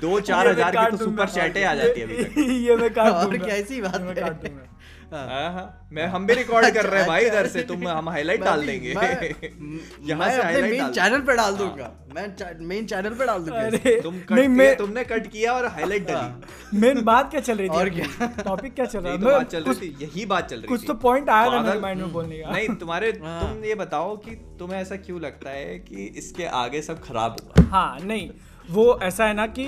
[0.00, 3.12] दो चार हज़ार की तो सुपर चैटे आ जाती है अभी तक। ये- मैं काट
[3.12, 4.71] और दूँगा क्या ऐसी बात है।
[5.12, 8.08] दूँगा हाँ, हाँ, मैं हम भी रिकॉर्ड कर रहे हैं भाई इधर से तुम हम
[8.08, 8.88] हाईलाइट डाल देंगे।
[10.08, 13.68] यहाँ से हाईलाइट मेन चैनल पे डाल दूँगा। मैं मेन चैनल पे डाल दूँगा।
[14.02, 17.68] तुम कट नहीं मैं तुमने कट किया और हाईलाइट डाली। मेन बात क्या चल रही
[17.68, 17.72] थी?
[17.72, 18.26] और क्या?
[18.44, 20.68] टॉपिक क्या चल रहा यही है तो बात चल रही थी यही बात चल रही
[20.68, 23.74] कुछ तो पॉइंट आया था मेरे माइंड में बोलने का। नहीं तुम्हारे हाँ। तुम ये
[23.74, 28.30] बताओ कि तुम्हें ऐसा क्यों लगता है कि इसके आगे सब खराब होगा हाँ नहीं
[28.70, 29.64] वो ऐसा है ना कि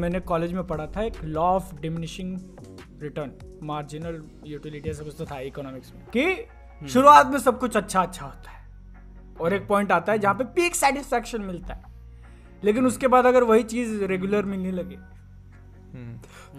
[0.00, 2.36] मैंने कॉलेज में पढ़ा था एक law of diminishing
[3.02, 6.48] return marginal utility ऐसा कुछ तो था इकोनॉमिक्स में। कि
[6.88, 8.68] शुरुआत में सब कुछ अच्छा अच्छा होता है।
[9.40, 11.84] और एक पॉइंट आता है जहाँ पे पीक सेटिस्फैक्शन मिलता है।
[12.64, 15.18] लेकिन उसके बाद अगर वही चीज़ रेगुलर मिलने लगे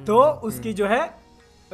[0.06, 1.14] तो उसकी जो है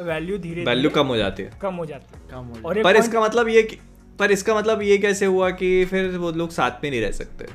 [0.00, 2.96] वैल्यू धीरे वैल्यू कम हो जाती है। कम हो जाती है। कम हो और पर
[2.96, 3.78] इसका मतलब ये कि-
[4.18, 7.46] पर इसका मतलब ये कैसे हुआ कि फिर वो लोग साथ में नहीं रह सकते?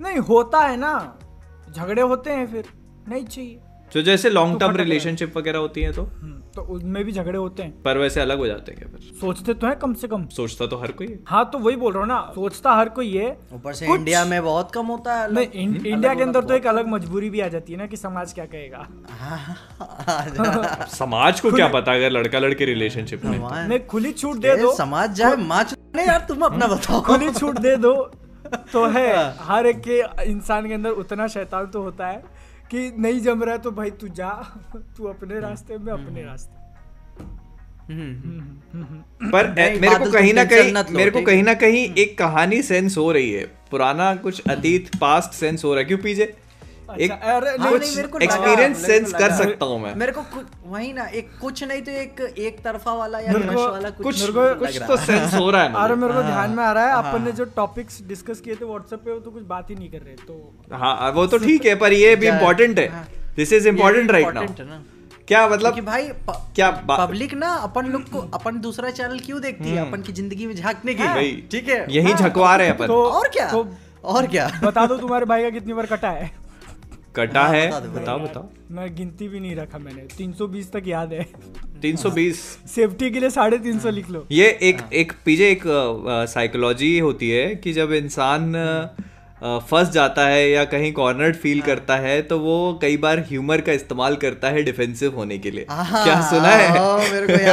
[0.00, 1.18] नहीं होता है ना।
[1.76, 2.64] झगड़े होते हैं फिर।
[3.08, 3.60] नहीं चाहिए।
[3.92, 6.02] तो जैसे लॉन्ग टर्म रिलेशनशिप वगैरह होती है तो?
[6.02, 9.00] हम्म, तो उनमें भी झगड़े होते हैं। पर वैसे अलग हो जाते हैं क्या फिर?
[9.20, 11.92] सोचते तो है कम से कम। सोचता तो हर कोई है। हाँ तो वही बोल
[11.92, 15.34] रहा हूँ ना सोचता हर कोई है। ऊपर से इंडिया में बहुत कम होता है
[15.34, 17.96] नहीं इं- इंडिया के अंदर तो एक अलग मजबूरी भी आ जाती है ना कि
[17.96, 18.86] समाज क्या कहेगा।
[20.86, 25.14] समाज को क्या पता अगर लड़का लड़के रिलेशनशिप में नहीं खुली छूट दे दो। समाज
[25.14, 27.94] जाए माच नहीं यार तुम अपना बताओ। खुली छूट दे दो।
[28.72, 32.22] तो है हर एक के इंसान के अंदर उतना शैतान तो होता है।
[32.70, 34.30] कि नहीं जम रहा है तो भाई तू जा।
[34.76, 36.64] तू अपने रास्ते में अपने रास्ते।
[37.92, 39.50] हम्म। पर
[39.80, 43.32] मेरे को कहीं ना कहीं मेरे को कहीं ना कहीं एक कहानी सेंस हो रही
[43.32, 46.36] है। पुराना कुछ अतीत पास्ट सेंस हो रहा है। क्यों पीजे?
[47.00, 50.22] एक अच्छा, हाँ, को एक्सपीरियंस सेंस कर सकता हूँ मैं। मेरे को
[50.66, 54.04] वही ना एक कुछ नहीं तो एक एक तरफा वाला या मेरे को वाला कुछ
[54.06, 56.64] कुछ मेरे को कुछ तो है। सेंस हो रहा है अरे मेरे को ध्यान में
[56.64, 59.30] आ रहा है हाँ। अपन ने जो टॉपिक्स डिस्कस किए थे व्हाट्सएप पे वो तो
[59.30, 62.28] कुछ बात ही नहीं कर रहे तो हाँ वो तो ठीक है पर ये भी
[62.28, 64.82] इम्पोर्टेंट है। हाँ। This is important right important now ना।
[65.28, 69.40] क्या मतलब क्योंकि भाई प- क्या पब्लिक ना अपन लोग को अपन दूसरा चैनल क्यों
[69.40, 69.90] देखती है?
[69.90, 72.86] अपन की ज़िंदगी में झांकने की। हम्म। ठीक है। यही हाँ, झकवा रहे हैं अपन।
[72.86, 73.50] तो और क्या?
[73.50, 73.66] तो
[74.04, 74.50] और क्या?
[74.64, 76.43] बता दो तुम्हारे भाई का कितनी बार कटा है।
[77.16, 81.26] कटा हाँ, है। बताओ बताओ। मैं गिनती भी नहीं रखा मैंने। 320 तक याद है।
[81.82, 85.62] 320 सेफ्टी के लिए साढ़े तीन सौ लिख लो। ये एक एक पीछे एक
[86.30, 88.52] साइकोलॉजी होती है कि जब इंसान
[89.44, 93.60] फंस जाता है या कहीं कॉर्नर्ड फील हाँ। करता है तो वो कई बार ह्यूमर
[93.60, 96.68] का इस्तेमाल करता है डिफेंसिव होने के लिए। हाँ, क्या सुना है?
[96.68, 97.44] हाँ, है।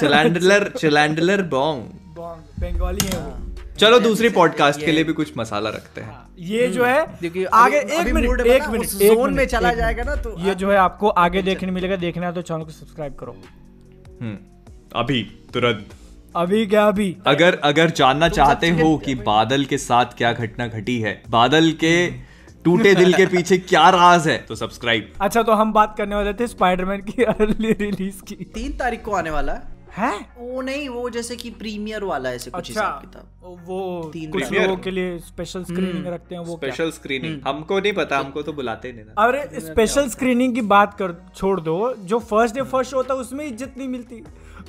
[0.00, 1.82] चलैंडलर चलैंडलर बॉन्ग
[2.16, 3.47] बॉन्ग बंगाली है वो।
[3.78, 7.76] चलो दूसरी पॉडकास्ट के लिए भी कुछ मसाला रखते हैं। ये जो है क्योंकि आगे
[7.76, 10.76] एक मिनट एक मिनट उस एक zone में चला जाएगा ना तो ये जो है
[10.76, 13.36] आपको आगे देखने मिलेगा देखना है तो चैनल को सब्सक्राइब करो।
[14.22, 14.36] हम्म,
[14.94, 15.22] अभी
[15.54, 15.86] तुरंत।
[16.36, 17.16] अभी क्या अभी?
[17.26, 22.06] अगर अगर जानना चाहते हो कि बादल के साथ क्या घटना घटी है बादल के
[22.64, 26.34] टूटे दिल के पीछे क्या राज है तो सब्सक्राइब अच्छा तो हम बात करने वाले
[26.34, 30.12] थे स्पाइडरमैन की अर्ली रिलीज़ की। तीन तारीख को आने वाला है। है?
[30.38, 34.52] वो नहीं वो जैसे कि प्रीमियर वाला ऐसे कुछ अच्छा हिसाब किताब। वो तीन कुछ
[34.52, 38.52] लोगों के लिए स्पेशल स्क्रीनिंग रखते हैं वो स्पेशल स्क्रीनिंग हमको नहीं पता हमको तो
[38.52, 42.94] बुलाते नहीं ना। अरे स्पेशल स्क्रीनिंग की बात कर छोड़ दो। जो फ़र्स्ट डे फ़र्स्ट
[42.94, 44.22] होता है उसमें इज़्ज़त नहीं मिलती।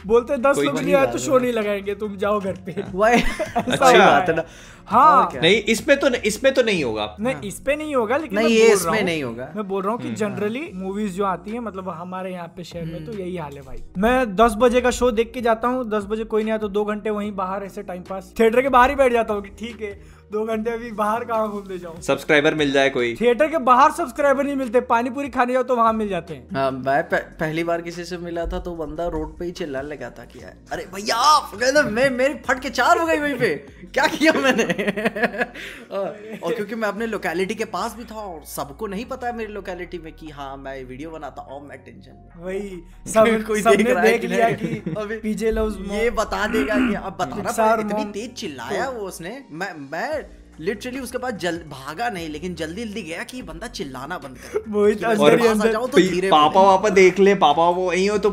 [0.07, 2.71] बोलते दस लोग नहीं आए तो शो नहीं लगाएँगे तुम जाओ घर पे।
[3.11, 4.43] ऐसा बात है ना।
[4.87, 8.47] हाँ। नहीं इसमें तो इसमें तो नहीं होगा। नहीं इस पे नहीं होगा लेकिन नहीं,
[8.47, 11.13] मैं ये बोल इसमें रहा हूँ- नहीं होगा। मैं बोल रहा हूँ कि जनरली मूवीज़
[11.13, 14.35] जो आती है मतलब हमारे यहाँ पे शहर में तो यही हाल है भाई। मैं
[14.35, 16.85] दस बजे का शो देख के जाता हूँ दस बजे कोई नहीं आया तो दो
[16.85, 19.81] घंटे वहीं बाहर ऐसे टाइम पास थिएटर के बाहर ही बैठ जाता हूँ कि ठीक
[19.81, 19.99] है
[20.31, 22.01] दो घंटे अभी बाहर कहाँ घूमने जाऊँ?
[22.01, 25.75] सब्सक्राइबर मिल जाए कोई। थिएटर के बाहर सब्सक्राइबर नहीं मिलते पानी पूरी खाने जाओ तो
[25.75, 29.07] वहाँ मिल जाते हैं। हाँ मैं पह, पहली बार किसी से मिला था तो बंदा
[29.15, 30.39] रोड पे ही चिल्लाने लगा था कि
[30.71, 31.51] अरे भैया आप
[31.89, 33.49] मैं मेरी फट के चार हो गई वहीं पे।
[33.93, 34.63] क्या किया मैंने?
[35.91, 39.53] और क्योंकि मैं अपने लोकेलिटी के पास भी था और सबको नहीं पता है मेरी
[39.53, 42.69] लोकेलिटी में कि हाँ मैं वीडियो बनाता हूँ मैं टेंशन वही
[43.13, 46.75] सब कोई सबने देख रहा है देख लिया कि अभी पीजे लव्स ये बता देगा
[46.87, 50.18] कि अब बताना पड़ेगा इतनी तेज चिल्लाया वो उसने। मैं मैं
[50.59, 54.63] लिटरली उसके बाद जल भागा नहीं लेकिन जल्दी जल्दी गया कि बंदा चिल्लाना बंद कर।
[54.69, 58.29] मोहित अंदर ही अंदर। तो पापा वापा देख ले पापा वो वही हो तो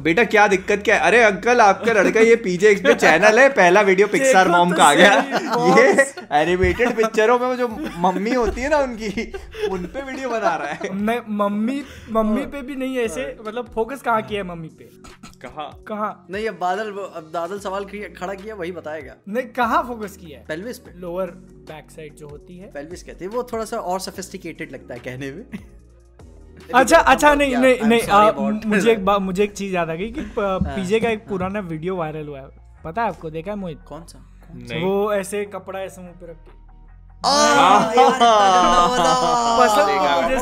[0.00, 0.98] बेटा क्या दिक्कत क्या?
[0.98, 4.76] अरे अंकल आपका लड़का ये पीजे एक्स पे चैनल है पहला वीडियो पिक्सार मॉम तो
[4.76, 5.12] का आ गया।
[5.78, 6.06] ये
[6.42, 9.32] एनिमेटेड पिक्चरों में जो मम्मी होती है ना उनकी
[9.70, 11.82] उन पे वीडियो बना रहा है। मैं मम्मी
[12.12, 14.90] मम्मी पे भी नहीं ऐसे मतलब फोकस कहाँ किया है मम्मी पे?
[15.34, 19.82] कहा। कहाँ। नहीं अब बादल अब बादल सवाल किया- खड़ा किया वही बताएगा। नहीं कहाँ
[19.82, 20.44] फोकस किया है?
[20.46, 21.30] पेल्विस पे। लोअर
[21.70, 25.00] बैक साइड जो होती है। पेल्विस कहते हैं वो थोड़ा सा और सोफिस्टिकेटेड लगता है
[25.00, 25.46] कहने में।
[26.74, 28.30] अच्छा अच्छा नहीं Yeah, नहीं नहीं आ,
[28.66, 31.96] मुझे एक बात मुझे एक चीज़ याद आ गई कि पीजे का एक पुराना वीडियो
[31.96, 32.48] वायरल हुआ है।
[32.84, 33.30] पता है आपको?
[33.30, 33.78] देखा है मोहित?
[33.88, 34.42] कौन सा?
[34.54, 36.63] वो ऐसे कपड़ा ऐसे मुँह पे रख के।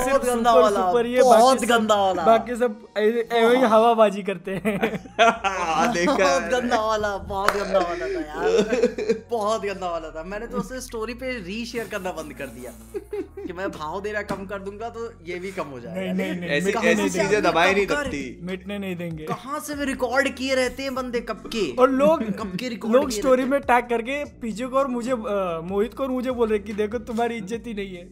[0.04, 0.80] बहुत गंदा वाला,
[1.22, 4.78] बाकी सब- गंदा वाला। बाकी सब ऐ- ऐਵੇਂ ही हवाबाजी करते हैं
[6.06, 10.80] बहुत गंदा वाला बहुत गंदा वाला था यार बहुत गंदा वाला था मैंने तो उसे
[10.80, 12.72] स्टोरी पे रीशेयर करना बंद कर दिया
[13.46, 16.12] कि मैं भाव देना कम कर दूँगा तो ये भी कम हो जाएगा
[16.86, 20.94] ऐसी चीज़ें दबाई नहीं सकती मिटने नहीं देंगे कहाँ से भी रिकॉर्ड किए रहते हैं
[20.94, 24.78] बंदे कब के और लोग कब के रिकॉर्ड लोग स्टोरी में टैग करके पीछे को
[24.78, 25.14] और मुझे
[25.72, 28.04] मोहित को और मुझे बोल रहे कि देखो तुम्हारी इज़्ज़त ही नहीं है।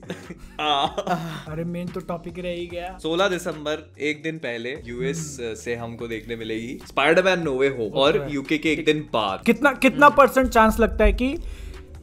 [1.53, 5.21] अरे मेन तो टॉपिक रह ही गया। 16 दिसंबर एक दिन पहले यूएस
[5.65, 10.09] से हमको देखने मिलेगी स्पाइडरमैन नोवे हो और यूके के एक दिन बाद। कितना कितना
[10.19, 11.37] परसेंट चांस लगता है कि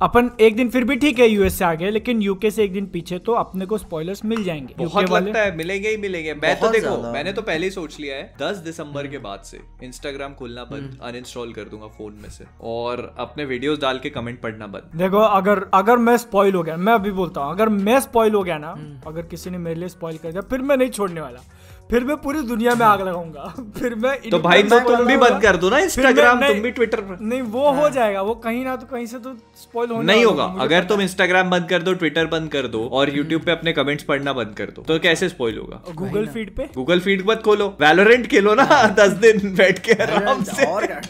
[0.02, 2.86] अपन एक दिन फिर भी ठीक है यूएस से आगे लेकिन यूके से एक दिन
[2.86, 6.70] पीछे तो अपने को स्पॉयलर्स मिल जाएँगे बहुत लगता है मिलेंगे ही मिलेंगे। मैं तो
[6.70, 10.64] देखो मैंने तो पहले ही सोच लिया है 10 दिसंबर के बाद से इंस्टाग्राम खोलना
[10.64, 14.68] बंद हम्म। अनइंस्टॉल कर दूँगा फ़ोन में से। और अपने वीडियोस डाल के कमेंट पढ़ना
[14.68, 18.34] बंद। देखो अगर अगर मैं स्पॉइल हो गया मैं अभी बोलता हूँ अगर मैं स्पॉइल
[18.34, 20.90] हो गया ना हम्म। अगर किसी ने मेरे लिए स्पॉइल कर दिया फिर मैं नहीं
[20.90, 21.44] छोड़ने वाला।
[21.92, 25.42] फिर मैं पूरी दुनिया में आग लगाऊँगा। फिर मैं तो भाई तो तुम भी बंद
[25.42, 28.76] कर दो ना इंस्टाग्राम तुम भी ट्विटर पर। नहीं वो हो जाएगा वो कहीं ना
[28.76, 32.26] तो कहीं से तो स्पॉइल होने नहीं होगा। अगर तुम इंस्टाग्राम बंद कर दो ट्विटर
[32.28, 35.58] बंद कर दो और यूट्यूब पे अपने कमेंट्स पढ़ना बंद कर दो तो कैसे स्पॉइल
[35.58, 35.82] होगा?
[35.96, 36.70] गूगल फ़ीड पे?
[36.76, 40.64] गूगल फ़ीड मत खोलो। वैलोरेंट खेलो ना दस दिन बैठ के आराम से।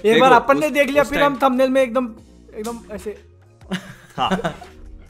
[0.05, 2.13] एक बार अपन ने देख लिया फिर हम थंबनेल में एकदम
[2.55, 3.17] एकदम ऐसे
[4.17, 4.29] हाँ।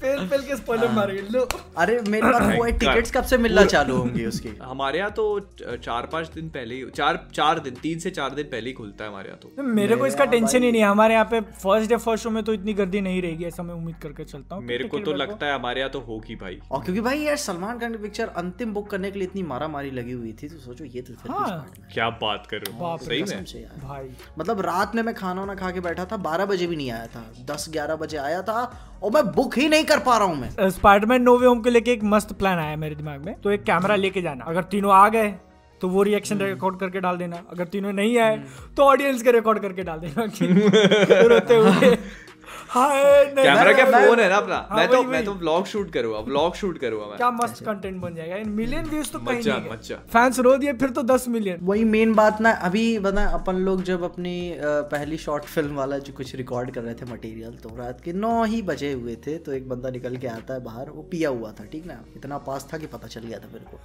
[0.01, 3.63] फेल फेल के स्पॉइलर मारेंगे लो। अरे मेरे पास वो है टिकट्स कब से मिलना
[3.65, 4.49] चालू होंगी उसकी?
[4.61, 8.45] हमारे यहाँ तो चार पाँच दिन पहले ही चार चार दिन तीन से चार दिन
[8.45, 11.13] पहले ही खुलता है हमारे यहाँ तो। मेरे को इसका टेंशन ही नहीं है। हमारे
[11.13, 13.95] यहाँ पे फ़र्स्ट डे फ़र्स्ट शो में तो इतनी गर्दी नहीं रहेगी ऐसा मैं उम्मीद
[14.03, 17.01] करके चलता हूँ। मेरे को तो लगता है हमारे यहाँ तो होगी भाई। और क्योंकि
[17.01, 20.11] भाई यार सलमान खान की पिक्चर अंतिम बुक करने के लिए इतनी मारा मारी लगी
[20.11, 23.43] हुई थी तो सोचो ये तो फिर हाँ। क्या बात कर रहे हो सही में?
[23.83, 26.91] भाई। मतलब रात में मैं खाना वाना खा के बैठा था बारह बजे भी नहीं
[26.91, 28.61] आया था दस ग्यारह बजे आया था
[29.03, 31.91] और मैं बुक ही नहीं कर पा रहा हूँ मैं। स्पाइडरमैन नोवे होम को लेके
[31.91, 35.07] एक मस्त प्लान आया मेरे दिमाग में। तो एक कैमरा लेके जाना। अगर तीनों आ
[35.09, 35.33] गए
[35.81, 38.37] तो वो रिएक्शन रिकॉर्ड करके डाल देना। अगर तीनों नहीं आए
[38.77, 40.23] तो ऑडियंस के रिकॉर्ड करके डाल देना
[41.27, 41.97] रोते हुए।
[42.75, 44.67] कैमरा क्या फ़ोन है ना अपना?
[44.69, 48.01] हाँ, मैं तो मैं तो व्लॉग शूट करूँगा व्लॉग शूट करूँगा मैं क्या मस्त कंटेंट
[48.01, 51.59] बन जाएगा। इन मिलियन व्यूज़ तो कहीं नहीं। फैंस रो दिए फिर तो दस मिलियन
[51.61, 56.13] वही मेन बात ना अभी बता अपन लोग जब अपनी पहली शॉर्ट फ़िल्म वाला जो
[56.13, 59.53] कुछ रिकॉर्ड कर रहे थे मटेरियल तो रात के नौ ही बजे हुए थे तो
[59.53, 62.03] एक बंदा निकल के आता है बाहर वो पिया हुआ था ठीक ना?
[62.15, 63.77] इतना पास था कि पता चल गया था मेरे को।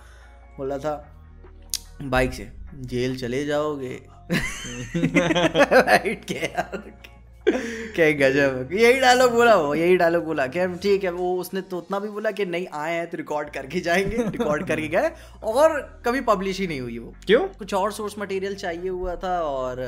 [0.59, 1.15] बोला था
[2.03, 4.03] बाइक से जेल चले जाओगे?
[6.33, 6.83] यार
[7.49, 11.79] क्या गजब यही डायलॉग बोला वो यही डायलॉग बोला। क्या ठीक है वो उसने तो
[11.79, 15.11] उतना भी बोला कि नहीं आए हैं तो रिकॉर्ड करके जाएँगे रिकॉर्ड करके गए।
[15.43, 17.41] और कभी पब्लिश ही नहीं हुई वो। क्यों?
[17.59, 19.85] कुछ और सोर्स मटेरियल चाहिए हुआ था और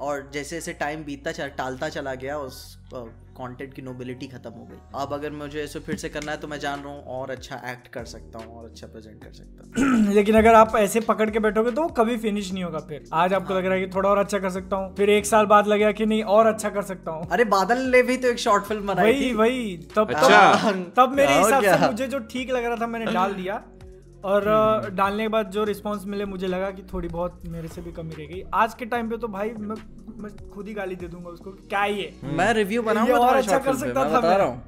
[0.00, 4.64] और जैसे जैसे टाइम बीतता चला टालता चला गया उस कंटेंट की नोबिलिटी खत्म हो
[4.64, 7.30] गई। अब अगर मुझे इसे फिर से करना है तो मैं जान रहा हूँ और
[7.30, 11.00] अच्छा एक्ट कर सकता हूँ और अच्छा प्रेजेंट कर सकता हूँ। लेकिन अगर आप ऐसे
[11.00, 13.74] पकड़ के बैठोगे तो वो कभी फिनिश नहीं होगा फिर। आज आपको हाँ। लग रहा
[13.74, 16.22] है कि थोड़ा और अच्छा कर सकता हूँ। फिर एक साल बाद लगेगा कि नहीं
[16.22, 19.32] और अच्छा कर सकता हूँ। अरे बादल ने भी तो एक शॉर्ट फ़िल्म बनाई वही
[19.34, 23.12] वही तब अच्छा। तब, तब मेरे हिसाब से मुझे जो ठीक लग रहा था मैंने
[23.12, 23.62] डाल दिया।
[24.24, 27.92] और डालने के बाद जो रिस्पांस मिले मुझे लगा कि थोड़ी बहुत मेरे से भी
[27.92, 29.76] कमी रह गई। आज के टाइम पे तो भाई मैं,
[30.22, 32.14] मैं खुद ही गाली दे दूँगा उसको क्या ये?
[32.24, 34.62] मैं रिव्यू बनाऊँगा और अच्छा कर सकता था बता मैं। रहा हूँ।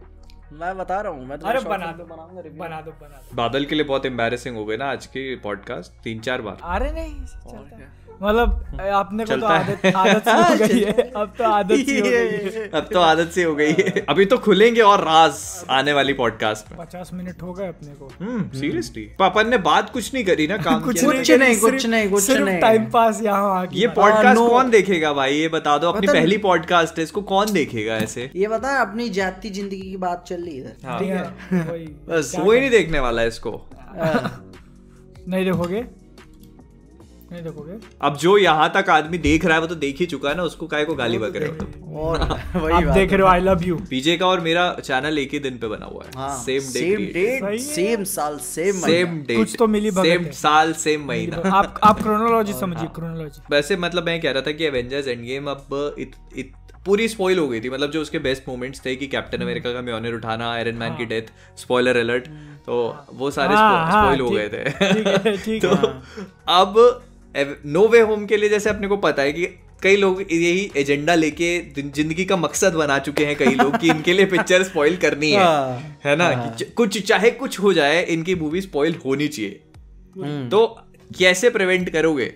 [0.53, 3.85] मैं बता रहा हूँ मैं अरे बना दो बना दो बना दो बादल के लिए
[3.85, 7.98] बहुत एम्बेसिंग हो गए ना आज के पॉडकास्ट तीन चार बार। अरे नहीं चलता है।
[8.23, 12.05] मतलब आपने को तो आदत आदत सी हो गई है। अब तो आदत सी हो
[12.05, 15.93] गई है। अब तो आदत से हो गई है। अभी तो खुलेंगे और राज आने
[15.93, 20.13] वाली पॉडकास्ट में। पचास मिनट हो गए अपने को। हम्म सीरियसली पापन ने बात कुछ
[20.15, 23.55] नहीं करी ना काम कुछ कुछ नहीं, कुछ नहीं, कुछ सिर्फ़ नहीं। टाइम पास यहाँ
[23.61, 25.35] आके ये पॉडकास्ट कौन देखेगा भाई?
[25.35, 28.31] ये बता दो अपनी पहली पॉडकास्ट है इसको कौन देखेगा ऐसे?
[28.37, 32.33] ये बता अपनी जाती ज़िंदगी की बात चल रही है हाँ। ठीक है। वही। बस
[32.37, 33.51] कोई नहीं देखने वाला है इसको।
[35.29, 35.85] नहीं देखोगे?
[37.33, 37.73] नहीं देखोगे?
[38.03, 40.43] अब जो यहाँ तक आदमी देख रहा है वो तो देख ही चुका है ना
[40.43, 42.19] उसको काय को गाली बक रहे हो। तुम और
[42.55, 45.39] वही आप देख रहे हो आई लव यू पीजे का और मेरा चैनल एक ही
[45.39, 49.37] दिन पे बना हुआ है। हाँ। सेम सेम डेट है। सेम साल सेम सेम डे
[49.37, 54.21] कुछ तो मिली सेम साल सेम महीना। आप आप क्रोनोलॉजी समझिए क्रोनोलॉजी वैसे मतलब मैं
[54.21, 56.53] कह रहा था कि एवेंजर्स एंड गेम अब इत, इत,
[56.87, 59.81] पूरी स्पॉइल हो गई थी। मतलब जो उसके बेस्ट मोमेंट्स थे कि कैप्टन अमेरिका का
[59.83, 62.29] म्योनर उठाना आयरन मैन की डेथ स्पॉइलर अलर्ट
[62.67, 62.77] तो
[63.15, 65.93] वो सारे हाँ, हाँ, स्पॉइल हो गए थे। ठीक है ठीक तो है।
[66.49, 66.75] अब
[67.67, 69.47] नो वे होम के लिए जैसे अपने को पता है कि
[69.83, 71.61] कई लोग यही एजेंडा लेके
[71.93, 75.39] ज़िंदगी का मकसद बना चुके हैं कई लोग कि इनके लिए पिक्चर स्पॉइल करनी है।
[75.39, 76.31] हाँ, है ना?
[76.31, 79.61] कि कुछ चाहे कुछ हो जाए इनकी मूवी स्पॉइल होनी चाहिए।
[80.17, 80.81] हम्म। तो
[81.19, 82.35] कैसे प्रिवेंट करोगे?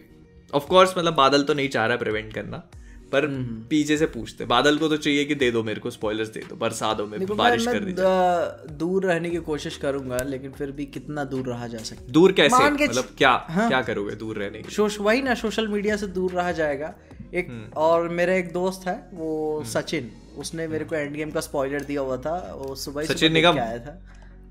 [0.55, 2.71] ऑफ़ कोर्स मतलब बादल तो नहीं चाह रहा प्रिवेंट करना।
[3.13, 6.29] पर हम्म, पीछे से पूछते। बादल को तो चाहिए कि दे दो मेरे को स्पॉयलर्स
[6.29, 10.53] दे दो बरसा दो मेरे को बारिश कर दीजिए दूर रहने की कोशिश करूँगा लेकिन
[10.53, 12.71] फिर भी कितना दूर रहा जा सकता दूर कैसे?
[12.71, 16.53] मतलब क्या हाँ। क्या करोगे दूर रहने के वही ना सोशल मीडिया से दूर रहा
[16.53, 16.95] जाएगा।
[17.35, 21.41] एक हम्म। और मेरा एक दोस्त है वो सचिन। उसने मेरे को एंड गेम का
[21.41, 23.59] स्पॉइलर दिया हुआ था वो सुबह सचिन निगम?
[23.59, 24.03] आया था।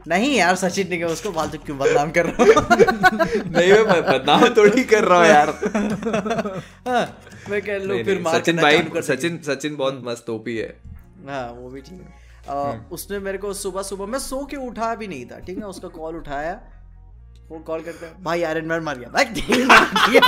[0.08, 2.54] नहीं यार सचिन ने उसको फालतू क्यों बदनाम कर रहा हूँ?
[3.52, 5.50] नहीं मैं बदनाम थोड़ी कर रहा हूँ यार।
[6.88, 10.82] हाँ, मैं कह लो फिर सचिन भाई। सचिन सचिन बहुत मस्त ओपी है।
[11.28, 14.96] हाँ वो भी ठीक है। हम्म। उसने मेरे को सुबह सुबह मैं सो के उठा
[14.96, 15.64] भी नहीं था ठीक है?
[15.64, 16.62] उसका कॉल उठाया।
[17.52, 20.22] वो कॉल करते हैं। भाई आयरन मैन मार गया। भाई नहीं मार दिया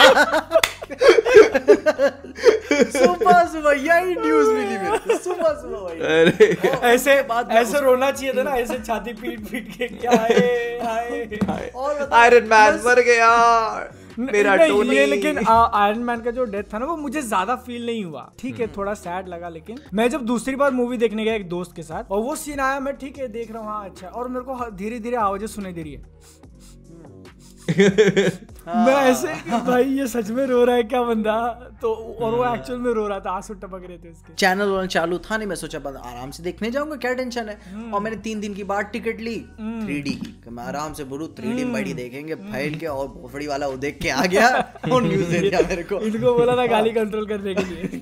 [2.94, 6.46] सुबह सुबह यही न्यूज़ मिली मेरे सुबह सुबह भाई अरे।
[6.94, 11.72] ऐसे में ऐसे रोना चाहिए था ना ऐसे छाती पीट पीट के क्या है हाय।
[11.76, 13.30] और आयरन मैन मर गया।
[14.20, 17.86] मेरा टोनी ये लेकिन आयरन मैन का जो डेथ था ना वो मुझे ज़्यादा फील
[17.86, 21.34] नहीं हुआ। ठीक है थोड़ा सैड लगा लेकिन मैं जब दूसरी बार मूवी देखने गया
[21.36, 23.90] एक दोस्त के साथ और वो सीन आया मैं ठीक है देख रहा हूँ हाँ
[23.90, 26.43] अच्छा। और मेरे को धीरे धीरे आवाज़ें सुनाई दे रही है।
[27.78, 31.36] मैं ऐसे कि भाई ये सच में रो रहा है क्या बंदा?
[31.82, 34.86] तो और वो एक्चुअल में रो रहा था आँसू टपक रहे थे उसके। चैनल वाला
[34.88, 37.58] चालू था नहीं मैं सोचा बस आराम से देखने जाऊँगा क्या टेंशन है?
[37.94, 41.54] और मैंने तीन दिन की बाद टिकट ली थ्री की। मैं आराम से बोलूँ थ्री
[41.54, 44.48] डी बैठी देखेंगे फैल के और भोसड़ी वाला वो देख के आ गया
[44.92, 48.02] और न्यूज़ दे दिया मेरे को। इनको बोला था गाली कंट्रोल करने के लिए।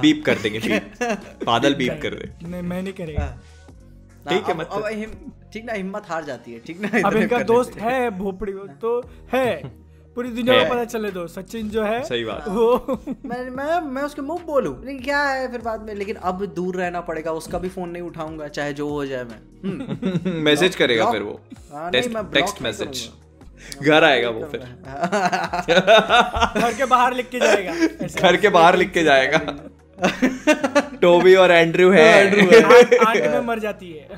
[0.00, 0.78] बीप कर देंगे
[1.46, 3.26] बादल बीप कर दे। नहीं मैं नहीं करेगा।
[4.28, 7.08] ठीक है, अब- मतलब- अब हिम- ठीक ना हिम्मत हार जाती है ठीक ना?
[7.08, 9.62] अब इनका दोस्त है। भोपड़ी तो है।
[10.14, 13.80] पूरी दुनिया है। को पता चले दो सचिन जो है सही बात। वो मैं मैं
[13.80, 17.32] मैं उसके मुँह बोलूँ लेकिन क्या है फिर बाद में लेकिन अब दूर रहना पड़ेगा
[17.32, 21.40] उसका भी फ़ोन नहीं उठाऊँगा चाहे जो हो जाए मैं। हम्म। मैसेज करेगा फिर वो।
[21.72, 23.10] हाँ, टेक्स्ट नहीं मैसेज
[23.82, 24.60] घर आएगा वो फिर।
[26.60, 27.72] घर के बाहर लिख के जाएगा
[28.20, 29.38] घर के बाहर लिख के जाएगा।
[31.02, 34.08] टोबी और एंड्रू है। आंट आंट में मर जाती है।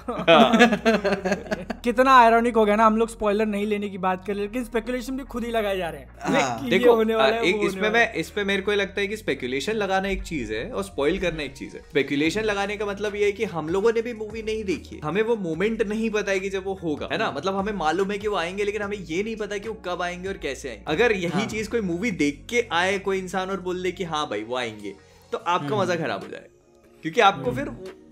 [1.85, 4.65] कितना आयरॉनिक हो गया ना हम लोग स्पॉइलर नहीं लेने की बात कर रहे लेकिन
[4.65, 7.89] स्पेकुलेशन भी खुद ही लगाए जा रहे हैं। हाँ। देखो होने वाला है, एक इसमें
[7.91, 11.19] मैं इस पे मेरे को लगता है कि स्पेकुलेशन लगाना एक चीज़ है और स्पॉइल
[11.19, 14.13] करना एक चीज़ है। स्पेकुलेशन लगाने का मतलब ये है कि हम लोगों ने भी
[14.15, 17.19] मूवी नहीं देखी है। हमें वो मोमेंट नहीं पता है कि जब वो होगा है
[17.19, 17.31] ना?
[17.37, 20.03] मतलब हमें मालूम है कि वो आएँगे लेकिन हमें ये नहीं पता कि वो कब
[20.03, 23.61] आएँगे और कैसे आएँगे। अगर यही चीज़ कोई मूवी देख के आए कोई इंसान और
[23.61, 24.95] बोल दे कि हाँ भाई वो आएँगे
[25.33, 26.49] तो आपका मज़ा खराब हो जाए।
[27.03, 27.69] क्योंकि आपको फिर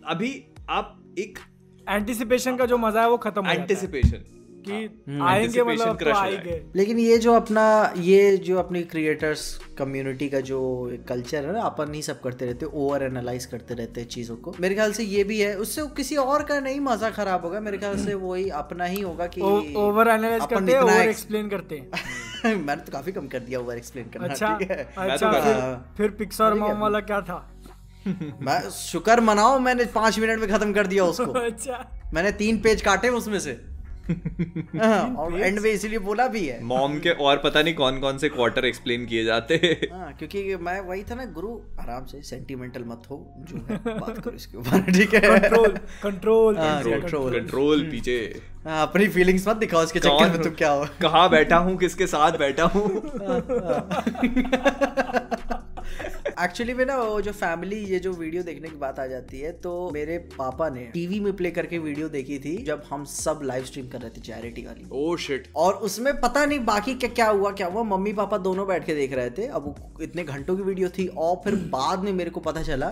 [0.07, 1.39] अभी आप एक
[1.89, 4.25] एंटिसिपेशन का जो मज़ा है वो खत्म हो एंटिसिपेशन
[4.59, 9.61] कि आएँगे मतलब Anticipation तो हो आएँगे। लेकिन ये जो अपना ये जो अपनी क्रिएटर्स
[9.79, 10.61] कम्युनिटी का जो
[11.09, 14.55] कल्चर है ना अपन ही सब करते रहते ओवर एनालाइज करते रहते हैं चीज़ों को।
[14.61, 17.79] मेरे ख्याल से ये भी है। उससे किसी और का नहीं मज़ा खराब होगा। मेरे
[17.79, 19.41] ख्याल से वही अपना ही होगा कि
[19.77, 21.91] ओवर एनालाइज करते हैं ओवर एक्सप्लेन करते हैं।
[22.45, 25.95] मैंने तो काफ़ी कम कर दिया ओवर एक्सप्लेन करना अच्छा ठीक है। अच्छा तो फिर।
[25.97, 27.55] फिर पिक्सर मॉम वाला क्या था?
[28.41, 32.83] मैं शुक्र मनाओ मैंने पाँच मिनट में खत्म कर दिया उसको। अच्छा। मैंने तीन पेज
[32.83, 33.78] काटे उसमें से।
[34.09, 38.29] और एंड में इसीलिए बोला भी है। मॉम के और पता नहीं कौन कौन से
[38.29, 42.85] क्वार्टर एक्सप्लेन किए जाते हैं। हाँ क्योंकि मैं वही था ना गुरु आराम से सेंटिमेंटल
[42.87, 43.19] मत हो
[43.49, 45.21] जो है बात करो इसके ऊपर ठीक है?
[45.21, 45.71] कंट्रोल
[46.03, 48.19] कंट्रोल हाँ, कंट्रोल कंट्रोल पीछे।
[48.67, 50.87] हाँ, अपनी फीलिंग्स मत दिखाओ इसके चक्कर में तुम क्या हो?
[51.03, 52.89] कहाँ बैठा हूँ किसके साथ बैठा हूँ।
[56.43, 59.53] एक्चुअली में ना वो जो फैमिली ये जो वीडियो देखने की बात आ जाती है
[59.53, 63.65] तो मेरे पापा ने टीवी में प्ले करके वीडियो देखी थी जब हम सब लाइव
[63.65, 67.29] स्ट्रीम कर रहे थे चैरिटी वाली। ओ शिट और उसमें पता नहीं बाकी क्या क्या
[67.31, 70.63] हुआ क्या हुआ मम्मी पापा दोनों बैठ के देख रहे थे। अब इतने घंटों की
[70.63, 72.89] वीडियो थी और फिर बाद में मेरे को पता चला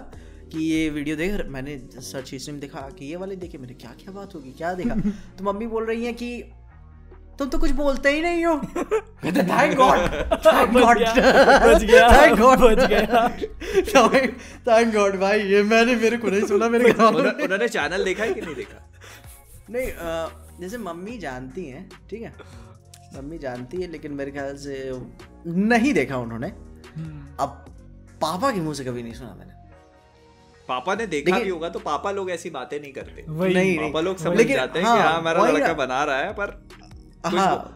[0.53, 3.91] कि ये वीडियो देख मैंने सर्च हिस्ट्री में देखा कि ये वाले देखे मैंने क्या
[3.91, 4.95] क्या बात होगी क्या देखा?
[5.39, 6.43] तो मम्मी बोल रही है कि
[7.39, 9.99] तुम तो कुछ बोलते ही नहीं हो। कहते थैंक गॉड
[10.47, 13.29] थैंक गॉड बच गया थैंक गॉड बच गया।
[14.69, 18.25] थैंक गॉड भाई ये मैंने मेरे को नहीं सुना मेरे घर वालों उन्होंने चैनल देखा
[18.25, 18.79] है कि नहीं देखा?
[19.71, 22.33] नहीं जैसे मम्मी जानती हैं ठीक है?
[23.17, 24.79] मम्मी जानती है लेकिन मेरे ख्याल से
[25.47, 26.49] नहीं देखा उन्होंने।
[27.41, 27.65] अब
[28.23, 29.55] पापा के मुँह से कभी नहीं सुना मैंने।
[30.69, 34.17] पापा ने देखा भी होगा तो पापा लोग ऐसी बातें नहीं करते। नहीं, पापा लोग
[34.19, 36.86] समझ जाते हैं हाँ, कि हाँ हमारा लड़का बना रहा है पर हाँ।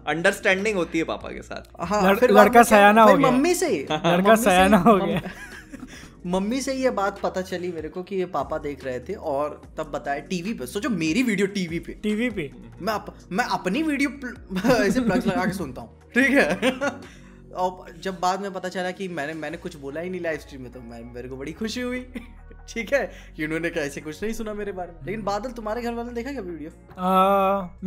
[0.06, 3.86] अंडरस्टैंडिंग होती है पापा के साथ। हाँ लड़- फिर लड़का सयाना हो गया। मम्मी से
[3.92, 5.22] लड़का सयाना हो गया।
[6.26, 9.62] मम्मी से ये बात पता चली मेरे को कि ये पापा देख रहे थे और
[9.78, 12.52] तब बताया टीवी पे। सोचो मेरी वीडियो टीवी पे। टीवी पे?
[12.82, 16.54] मैं अप, मैं अपनी वीडियो प्ल- ऐसे प्लग्स लगा के सुनता हूँ। ठीक है?
[17.54, 20.62] और जब बाद में पता चला कि मैंने मैंने कुछ बोला ही नहीं लाइव स्ट्रीम
[20.62, 22.06] में तो मैं मेरे को बड़ी खुशी हुई।
[22.70, 23.11] ठीक है?
[23.37, 26.12] कि उन्होंने क्या ऐसे कुछ नहीं सुना मेरे बारे में। लेकिन बादल तुम्हारे घर वाले
[26.12, 26.70] देखा क्या वीडियो?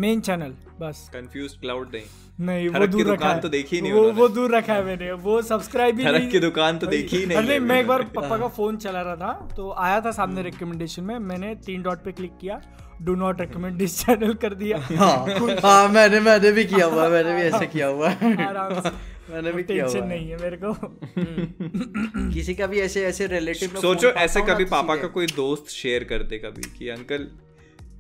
[0.01, 4.11] मेन चैनल बस। कंफ्यूज क्लाउड नहीं नहीं वो दूर रखा है। तो देखी नहीं वो
[4.11, 7.37] वो दूर रखा है मैंने। वो सब्सक्राइब ही नहीं की दुकान तो देखी ही नहीं
[7.37, 11.03] अरे मैं एक बार पापा का फ़ोन चला रहा था तो आया था सामने रिकमेंडेशन
[11.03, 12.61] में। मैंने तीन डॉट पे क्लिक किया।
[13.01, 15.15] Do not recommend this channel कर दिया। हाँ।
[15.63, 18.89] हाँ मैंने मैंने भी किया हुआ मैंने भी ऐसे किया हुआ है। आराम से।
[19.29, 20.73] मैंने भी किया टेंशन हुआ नहीं है मेरे को।
[22.33, 26.23] किसी का भी ऐसे ऐसे रिलेटिव सोचो ऐसे कभी पापा का कोई दोस्त शेयर कर
[26.23, 27.27] दे कभी कि अंकल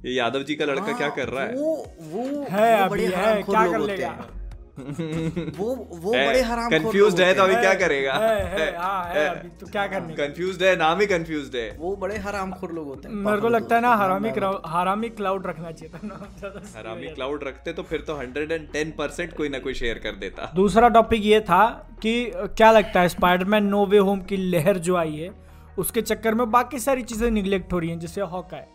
[0.05, 1.53] ये यादव जी का लड़का क्या कर रहा है?
[1.55, 4.09] वो वो है अभी बड़े है क्या कर लेगा
[4.79, 8.13] हैं वो वो बड़े हराम कंफ्यूज्ड है तो अभी क्या करेगा?
[8.13, 12.17] है, है, हाँ, है, अभी तो क्या करने है नाम ही कंफ्यूज्ड है। वो बड़े
[12.17, 14.29] हरामखोर लोग होते हैं मेरे को लगता है ना हरामी
[14.65, 16.31] हरामी क्लाउड रखना चाहिए था ना
[16.79, 20.89] हरामी क्लाउड रखते तो फिर तो 110 परसेंट कोई ना कोई शेयर कर देता। दूसरा
[20.89, 25.15] टॉपिक ये था कि क्या लगता है स्पाइडरमैन नो वे होम की लहर जो आई
[25.15, 25.31] है
[25.77, 28.67] उसके चक्कर में बाकी सारी चीज़ें निग्लेक्ट हो रही हैं जैसे हॉकाय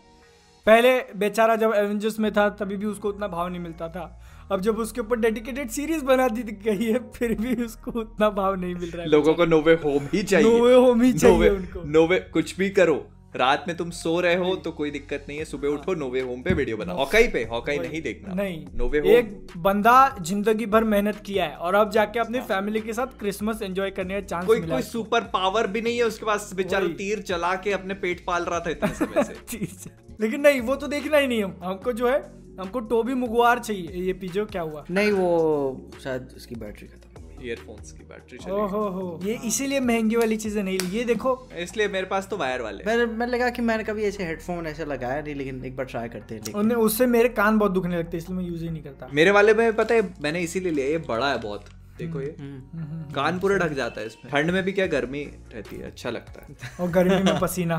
[0.65, 4.21] पहले बेचारा जब एवेंजर्स में था तभी भी उसको उतना भाव नहीं मिलता था।
[4.51, 8.55] अब जब उसके ऊपर डेडिकेटेड सीरीज़ बना दी गई है फिर भी उसको उतना भाव
[8.55, 11.49] नहीं मिल रहा है लोगों को नोवे होम ही चाहिए। way home ही चाहिए नोवे
[11.49, 15.37] उनको। नोवे कुछ भी करो। रात में तुम सो रहे हो तो कोई दिक्कत नहीं
[15.37, 18.99] है। सुबह उठो नोवे होम पे वीडियो बनाओ। हॉकाई पे हॉकाई नहीं देखना। नहीं। नोवे
[18.99, 23.19] होम एक बंदा ज़िंदगी भर मेहनत किया है और अब जाके अपनी फैमिली के साथ
[23.19, 26.51] क्रिसमस एंजॉय करने का चांस कोई मिला कोई सुपर पावर भी नहीं है उसके पास।
[26.55, 29.67] बेचारा तीर चला के अपने पेट पाल रहा था इतने समय से।
[30.21, 34.01] लेकिन नहीं वो तो देखना ही नहीं हम हमको जो है हमको टोबी मुगवार चाहिए।
[34.03, 34.85] ये पीजो क्या हुआ?
[34.91, 37.07] नहीं वो शायद उसकी बैटरी खत्म
[37.41, 41.33] ईयरफोन्स की बैटरी चली हो हो। ये इसीलिए महँगी वाली चीज़ें नहीं ली। ये देखो।
[41.57, 44.85] इसलिए मेरे पास तो वायर वाले। मैंने मैंने लगा कि मैंने कभी ऐसे हेडफोन ऐसे
[44.85, 48.17] लगाया नहीं लेकिन एक बार ट्राई करते हैं लेकिन उससे मेरे कान बहुत दुखने लगते
[48.17, 50.87] हैं इसलिए मैं यूज़ ही नहीं करता। मेरे वाले में पता है मैंने इसीलिए लिया।
[50.87, 51.65] ये बड़ा है बहुत।
[51.97, 55.75] देखो ये। हम्म। कान पूरा ढक जाता है इसमें। ठंड में भी क्या गर्मी रहती
[55.75, 55.87] है?
[55.87, 57.77] अच्छा लगता है। और गर्मी में पसीना।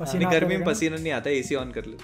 [0.00, 1.96] पसीना नहीं, गर्मी में आता पसीना नहीं आता एसी ऑन कर लो।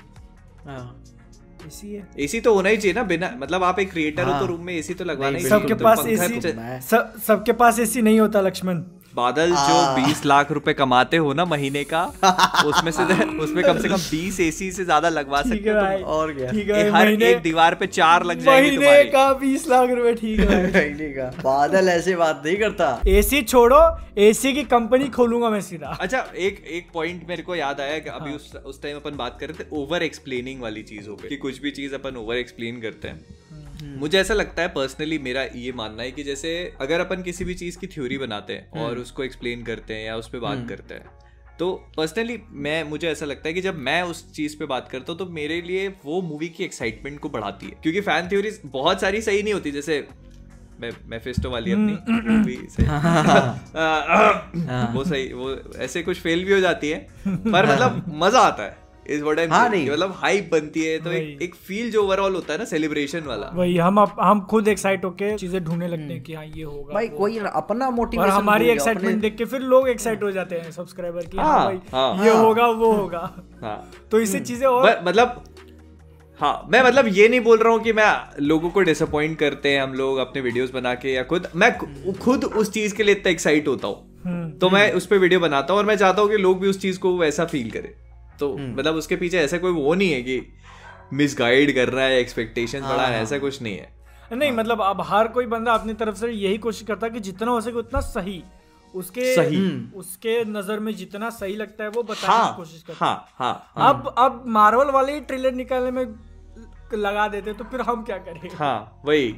[1.67, 4.33] हाँ सी है एसी तो होना ही चाहिए ना बिना मतलब आप एक क्रिएटर हाँ।
[4.33, 7.53] हो तो हाँ। रूम में एसी तो लगवाना ही नहीं, सबके पास एसी तो- सबके
[7.53, 8.83] पास एसी नहीं होता लक्ष्मण
[9.17, 12.03] बादल जो 20 लाख रुपए कमाते हो ना महीने का
[12.67, 13.05] उसमें से
[13.39, 16.51] उसमें कम से कम 20 एसी से ज़्यादा लगवा सकते है हो और क्या?
[16.51, 20.41] ठीक है हर एक दीवार पे चार लग जाएँगे महीने का बीस लाख रुपए ठीक
[20.41, 23.81] है महीने का बादल ऐसे बात नहीं करता। एसी छोड़ो
[24.19, 28.11] एसी की कंपनी खोलूँगा मैं सीधा। अच्छा एक एक पॉइंट मेरे को याद आया कि
[28.11, 31.29] अभी उस उस टाइम अपन बात कर रहे थे ओवर एक्सप्लेनिंग वाली चीज़ हो गई
[31.29, 33.25] कि कुछ भी चीज़ अपन ओवर एक्सप्लेन करते हैं।
[33.83, 37.55] मुझे ऐसा लगता है पर्सनली मेरा ये मानना है कि जैसे अगर अपन किसी भी
[37.55, 40.95] चीज़ की थ्योरी बनाते हैं और उसको एक्सप्लेन करते हैं या उस पर बात करते
[40.95, 41.05] हैं
[41.59, 45.13] तो पर्सनली मैं मुझे ऐसा लगता है कि जब मैं उस चीज़ पे बात करता
[45.13, 49.01] हूँ तो मेरे लिए वो मूवी की एक्साइटमेंट को बढ़ाती है। क्योंकि फ़ैन थ्योरीज बहुत
[49.01, 50.09] सारी सही नहीं होती जैसे
[50.81, 52.87] मैं मेफिस्टो वाली अपनी वो भी सही
[54.95, 58.86] वो सही वो ऐसे कुछ फेल भी हो जाती है पर मतलब मज़ा आता है।
[59.23, 62.59] वर्ड हाँ, नहीं। मतलब हाइप बनती है तो एक एक फील जो ओवरऑल होता है
[62.59, 66.35] ना सेलिब्रेशन वाला। वही हम अप, हम खुद एक्साइट होके चीज़ें ढूँढने लगते हैं कि
[66.35, 70.31] हाँ ये होगा भाई कोई अपना और हमारी एक्साइटमेंट देख के फिर लोग एक्साइट हो
[70.31, 71.59] जाते हैं सब्सक्राइबर की हाँ
[71.93, 73.21] हाँ, भाई। ये होगा वो होगा।
[73.63, 75.43] हाँ। तो इससे चीज़ें और मतलब
[76.41, 78.09] हाँ मैं मतलब ये नहीं बोल रहा हूँ कि मैं
[78.41, 81.71] लोगों को डिसअपॉइंट करते हैं हम लोग अपने वीडियोस बना के या खुद मैं
[82.15, 85.41] खुद उस चीज़ के लिए इतना एक्साइट होता हूँ। हम्म, तो मैं उस पर वीडियो
[85.41, 87.93] बनाता हूँ और मैं चाहता हूँ कि लोग भी उस चीज़ को वैसा फील करें।
[88.41, 90.41] तो हम्म। मतलब उसके पीछे ऐसा कोई वो नहीं है कि
[91.13, 93.95] मिसगाइड कर रहा है एक्सपेक्टेशन हाँ, बढ़ा है ऐसा कुछ नहीं है।
[94.33, 97.21] नहीं हाँ। मतलब अब हर कोई बंदा अपनी तरफ़ से यही कोशिश करता है कि
[97.21, 98.43] जितना हो सके उतना सही
[98.95, 99.61] उसके सही।
[99.97, 103.35] उसके नज़र में जितना सही लगता है वो बताने हाँ की कोशिश करता है। हाँ
[103.39, 106.05] हाँ हाँ। अब अब मार्वल वाले ही ट्रेलर निकालने में
[106.95, 109.35] लगा देते तो फिर हम क्या करें हाँ वही।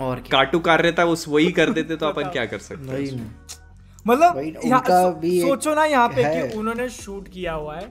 [0.00, 3.30] और काटू कार्यता उस वही कर देते तो अपन क्या कर सकते हैं
[4.06, 4.40] मतलब
[5.24, 7.90] सोचो ना यहाँ पे कि उन्होंने शूट किया हुआ है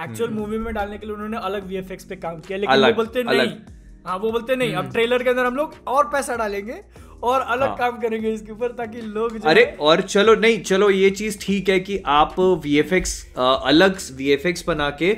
[0.00, 2.92] एक्चुअल हम्म। मूवी में डालने के लिए उन्होंने अलग वीएफएक्स पे काम किया लेकिन वो
[2.94, 3.74] बोलते नहीं हम्म।
[4.06, 6.80] हाँ वो बोलते नहीं अब ट्रेलर के अंदर हम लोग और पैसा डालेंगे
[7.22, 11.10] और अलग हाँ। काम करेंगे इसके ऊपर ताकि लोग अरे और चलो नहीं चलो ये
[11.12, 15.16] चीज़ ठीक है कि आप वीएफएक्स अलग वीएफएक्स बना के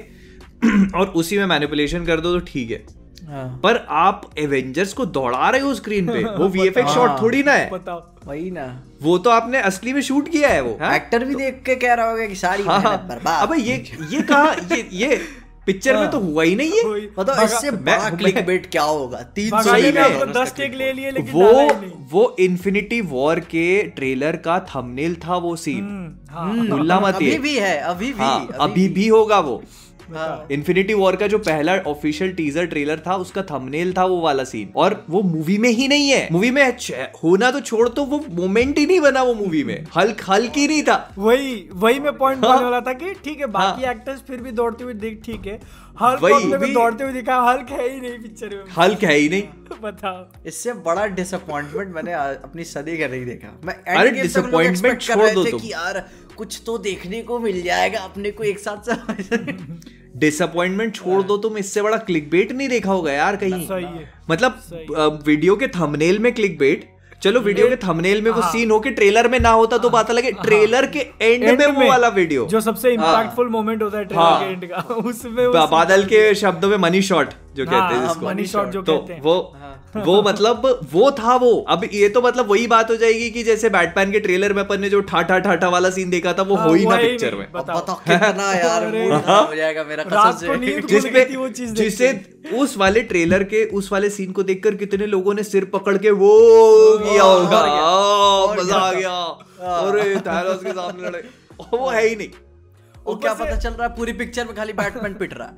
[0.95, 2.85] और उसी में मैनिपुलेशन कर दो तो ठीक है
[3.27, 7.53] हाँ पर आप एवेंजर्स को दौड़ा रहे हो स्क्रीन पे वो वीएफएक्स शॉट। थोड़ी ना
[7.53, 8.67] है बताओ वही ना
[9.03, 10.95] वो तो आपने असली में शूट किया है वो हाँ?
[10.97, 13.75] एक्टर भी देख के कह रहा होगा कि सारी हाँ बर्बाद। अबे ये
[14.11, 15.21] ये कहा ये ये
[15.67, 16.85] पिक्चर में तो हुआ ही नहीं है।
[17.19, 19.19] मतलब इससे मैं- बड़ा क्लिक बेट क्या होगा?
[19.35, 23.83] तीन सौ सही में। दस टेक ले लिए लेकिन वो ही वो इन्फिनिटी वॉर के
[23.97, 28.19] ट्रेलर का थंबनेल था वो सीन हम्म, हाँ। मुल्ला मत अभी भी है अभी भी
[28.19, 29.88] हाँ अभी भी। होगा वो। हाँ।
[30.53, 34.73] इन्फिनिटी वॉर का जो पहला ऑफिशियल टीजर ट्रेलर था उसका थंबनेल था वो वाला सीन
[34.77, 36.63] और वो मूवी में ही नहीं है। मूवी में
[37.25, 40.67] होना तो छोड़ तो वो मोमेंट ही नहीं बना वो मूवी में। हल्क हल्क ही
[40.69, 44.21] नहीं था। वही वही मैं पॉइंट हाँ। बोलने वाला था कि ठीक है बाकी एक्टर्स
[44.21, 45.61] फिर भी दौड़ते हुए दिख ठीक है।
[46.03, 49.29] वही अपने भी- दौड़ते हुए दिखा हल्क है ही नहीं पिक्चर में। हल्क है ही
[49.29, 49.43] नहीं।
[49.83, 55.31] बताओ। इससे बड़ा डिसअपॉइंटमेंट मैंने अपनी सदी का नहीं देखा। मैं अरे expect कर छोड़
[55.31, 59.53] दो तुम। कि यार कुछ तो देखने को मिल जाएगा अपने को एक साथ से।
[60.17, 63.69] डिसअपॉइंटमेंट छोड़ दो तुम इससे बड़ा क्लिक बेट नहीं देखा होगा यार कहीं।
[64.31, 64.63] मतलब
[65.27, 68.79] वीडियो के थंबनेल में क्लिक बेट चलो वीडियो के थंबनेल में वो हाँ। सीन हो
[68.81, 72.47] के ट्रेलर में ना होता तो पता लगे ट्रेलर के एंड में वो वाला वीडियो
[72.47, 76.69] जो सबसे इम्पैक्टफुल मोमेंट होता है ट्रेलर हाँ। के एंड का उसमें बादल के शब्दों
[76.69, 79.35] में मनी शॉट जो कहते हैं हाँ, जिसको मनी शॉट जो तो कहते हैं। वो
[79.61, 83.43] हाँ। वो मतलब वो था वो। अब ये तो मतलब वही बात हो जाएगी कि
[83.43, 86.55] जैसे बैटमैन के ट्रेलर में अपन ने जो ठाठा ठाठा वाला सीन देखा था वो
[86.55, 87.53] हाँ, हो ही ना पिक्चर में।
[91.37, 92.25] हो जिससे
[92.55, 96.11] उस वाले ट्रेलर के उस वाले सीन को देखकर कितने लोगों ने सिर पकड़ के
[96.11, 96.39] वो
[96.99, 97.63] किया होगा
[98.55, 101.25] मज़ा आ गया। अरे थैनोस के सामने लड़े
[101.61, 102.29] और वो है ही नहीं।
[103.07, 105.55] वो क्या पता चल रहा है पूरी पिक्चर में खाली बैटमैन पिट रहा है।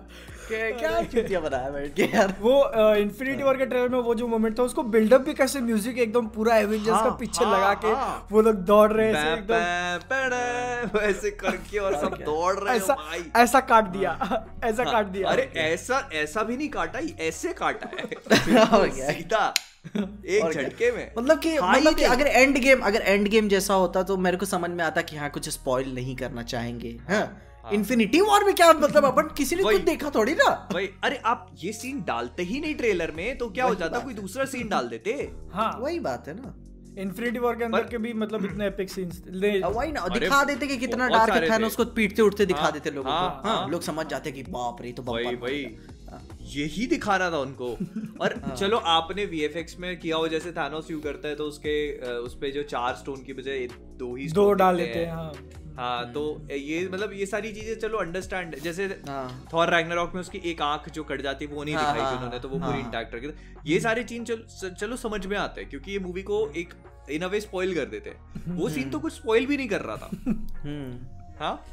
[0.55, 2.55] क्या क्या चुतिया बनाया बैठ के यार। वो
[2.97, 6.27] इन्फिनिटी वॉर के ट्रेलर में वो जो मोमेंट था उसको बिल्डअप भी कैसे म्यूज़िक एकदम
[6.37, 9.33] पूरा एवेंजर्स का हाँ, पीछे हाँ, लगा के हाँ। वो लोग दौड़ रहे हैं ऐसे
[9.33, 12.97] एकदम। ऐसे करके और सब दौड़ रहे ऐसा
[13.37, 14.19] ऐसा काट दिया
[14.65, 19.53] ऐसा काट दिया। अरे ऐसा ऐसा भी नहीं काटा ऐसे काटा है। सीधा
[19.87, 23.75] एक झटके में। मतलब कि हाँ मतलब कि अगर एंड गेम अगर एंड गेम जैसा
[23.75, 27.25] होता तो मेरे को समझ में आता कि हाँ कुछ स्पॉइल नहीं करना चाहेंगे हाँ।
[27.73, 30.69] इन्फिनिटी वॉर में क्या मतलब अपन किसी ने। कुछ देखा थोड़ी ना?
[30.73, 33.99] भाई अरे आप ये सीन डालते ही नहीं ट्रेलर में तो क्या हो जाता?
[33.99, 35.31] कोई दूसरा सीन डाल देते?
[35.53, 36.55] हाँ। वही बात है ना।
[36.99, 39.23] इन्फिनिटी वॉर के अंदर के भी मतलब इतने एपिक सीन्स
[39.65, 42.73] अब वही ना दिखा देते कि कितना डार्क था ना उसको पीटते उठते दिखा हाँ,
[42.73, 45.65] देते लोगों हाँ, को। हाँ हाँ। लोग समझ जाते कि बाप रे तो वही
[46.11, 47.67] हाँ। यही दिखाना था उनको।
[48.21, 51.75] और चलो आपने वीएफएक्स में किया हो जैसे थानोस यू करता है तो उसके
[52.19, 53.67] उस पे जो चार स्टोन की बजाय
[53.99, 57.99] दो ही दो डाल देते हैं। हाँ हाँ तो ये मतलब ये सारी चीज़ें चलो
[57.99, 61.75] अंडरस्टैंड जैसे हाँ। थॉर रैग्नारॉक में उसकी एक आँख जो कट जाती है वो नहीं
[61.75, 64.71] हाँ, दिखाई हाँ, उन्होंने तो वो हाँ, पूरी हाँ। इंटैक्ट रखी ये सारे चीज़ चलो
[64.71, 66.75] चलो समझ में आते हैं क्योंकि ये मूवी को एक
[67.11, 69.81] इन अ वे स्पॉइल कर देते हैं। वो सीन तो कुछ स्पॉइल भी नहीं कर
[69.81, 70.11] रहा था।
[70.63, 70.99] हम्म।
[71.41, 71.67] हाँ?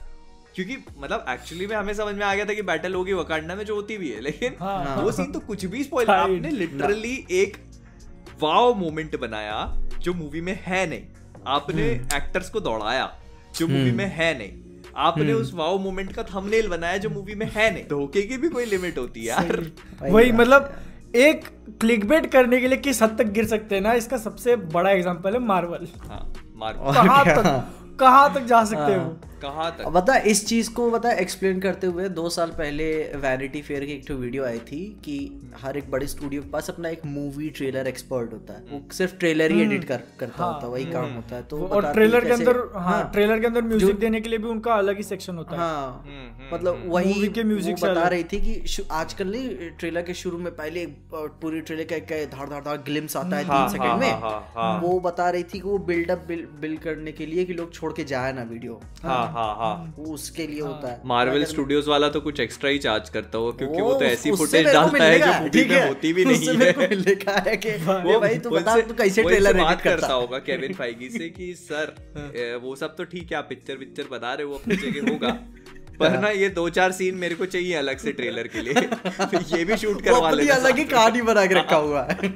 [0.56, 3.66] क्योंकि मतलब एक्चुअली में हमें समझ में आ गया था कि बैटल होगी वकांडा में
[3.66, 7.58] जो होती भी है लेकिन हाँ। वो सीन तो कुछ भी स्पॉइल आपने लिटरली एक
[8.40, 9.66] वाव मोमेंट बनाया
[10.00, 11.84] जो मूवी में है नहीं। आपने
[12.16, 13.18] एक्टर्स को दौड़ाया।
[13.58, 14.52] जो मूवी में है नहीं।
[14.98, 18.50] आपने उस वाओ मोमेंट का थंबनेल बनाया जो मूवी में है नहीं। धोखे की भी
[18.50, 19.66] कोई लिमिट होती है यार
[20.12, 20.74] वही मतलब
[21.16, 21.46] एक
[21.82, 25.34] क्लिकबेट करने के लिए किस हद तक गिर सकते हैं ना इसका सबसे बड़ा एग्जांपल
[25.34, 26.22] है मार्वल हाँ
[26.56, 29.88] मार्वल कहाँ तक कहाँ तक जा सकते हैं। वो कहाँ तक?
[29.92, 32.88] बता इस चीज़ को बता एक्सप्लेन करते हुए दो साल पहले
[33.22, 35.18] वैनिटी फेयर की एक तो वीडियो आई थी कि
[35.62, 39.16] हर एक बड़े स्टूडियो के पास अपना एक मूवी ट्रेलर एक्सपर्ट होता है। वो सिर्फ़
[39.16, 42.26] ट्रेलर ही एडिट कर करता हाँ, होता है वही काम होता है। तो और ट्रेलर
[42.26, 45.38] के अंदर हाँ ट्रेलर के अंदर म्यूज़िक देने के लिए भी उनका अलग ही सेक्शन
[45.38, 49.70] होता है। हाँ। हम्म, हम्म, मतलब वही के से बता रही थी कि आजकल नहीं
[49.80, 53.44] ट्रेलर के शुरू में पहले पूरी ट्रेलर का एक धार धार धार ग्लिम्स आता है
[53.46, 56.26] हाँ, तीन सेकंड हाँ, में। हाँ, हाँ, हाँ। वो बता रही थी कि वो बिल्डअप
[56.62, 60.14] बिल्ड करने के लिए कि लोग छोड़ के जाए ना वीडियो हाँ हाँ हाँ वो
[60.14, 63.82] उसके लिए होता है। मार्वल स्टूडियोज वाला तो कुछ एक्स्ट्रा ही चार्ज करता हो क्योंकि
[63.82, 67.56] वो तो ऐसी फुटेज डालता है जो मूवी में होती भी नहीं है। मिलेगा है
[67.58, 70.14] कि वो भाई तू बता तू कैसे ट्रेलर बात करता?
[70.14, 74.34] होगा केविन फाइगी से कि सर वो सब तो ठीक है आप पिक्चर पिक्चर बता
[74.34, 75.38] रहे हो अपनी जगह होगा।
[76.00, 78.74] पर ना ये दो चार सीन मेरे को चाहिए अलग से ट्रेलर के लिए।
[79.32, 82.30] तो ये भी शूट करवा लेना अलग ही कहानी बना के रखा हुआ है।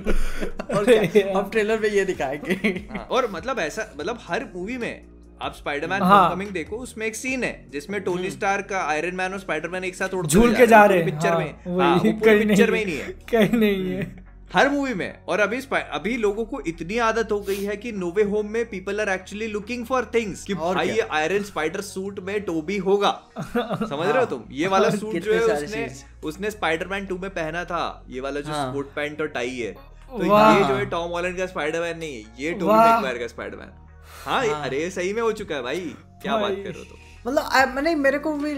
[0.76, 0.90] और
[1.38, 2.54] हम ट्रेलर में ये दिखाएँगे।
[2.92, 4.94] हाँ, और मतलब ऐसा मतलब हर मूवी में
[5.42, 9.34] आप स्पाइडरमैन हाँ। होमकमिंग देखो उसमें एक सीन है जिसमें टोनी स्टार का आयरन मैन
[9.34, 12.00] और स्पाइडरमैन एक साथ उड़ते झूल के जा रहे हैं। पिक्चर हाँ, में वही, हाँ,
[12.00, 16.18] पूरी पिक्चर में ही नहीं है। कहीं नहीं है। हर मूवी में। और अभी अभी
[16.18, 19.86] लोगों को इतनी आदत हो गई है कि नोवे होम में people are actually looking
[19.86, 24.44] for things कि भाई ये आयरन स्पाइडर सूट में टोबी होगा। समझ रहे हो तुम?
[24.52, 25.90] ये वाला सूट जो है उसने।
[26.24, 29.72] उसने स्पाइडरमैन 2 में पहना था। ये वाला जो हाँ। स्पोर्ट पैंट और टाई है।
[30.12, 33.85] तो ये जो है टॉम हॉलैंड का स्पाइडरमैन नहीं है ये टोबी। मैगवायर का स्पाइडरमैन
[34.26, 35.80] हाँ ये- अरे सही में हो चुका है भाई।
[36.22, 37.00] क्या बात कर रहे हो तुम?
[37.28, 38.54] मतलब मैंने मेरे को भी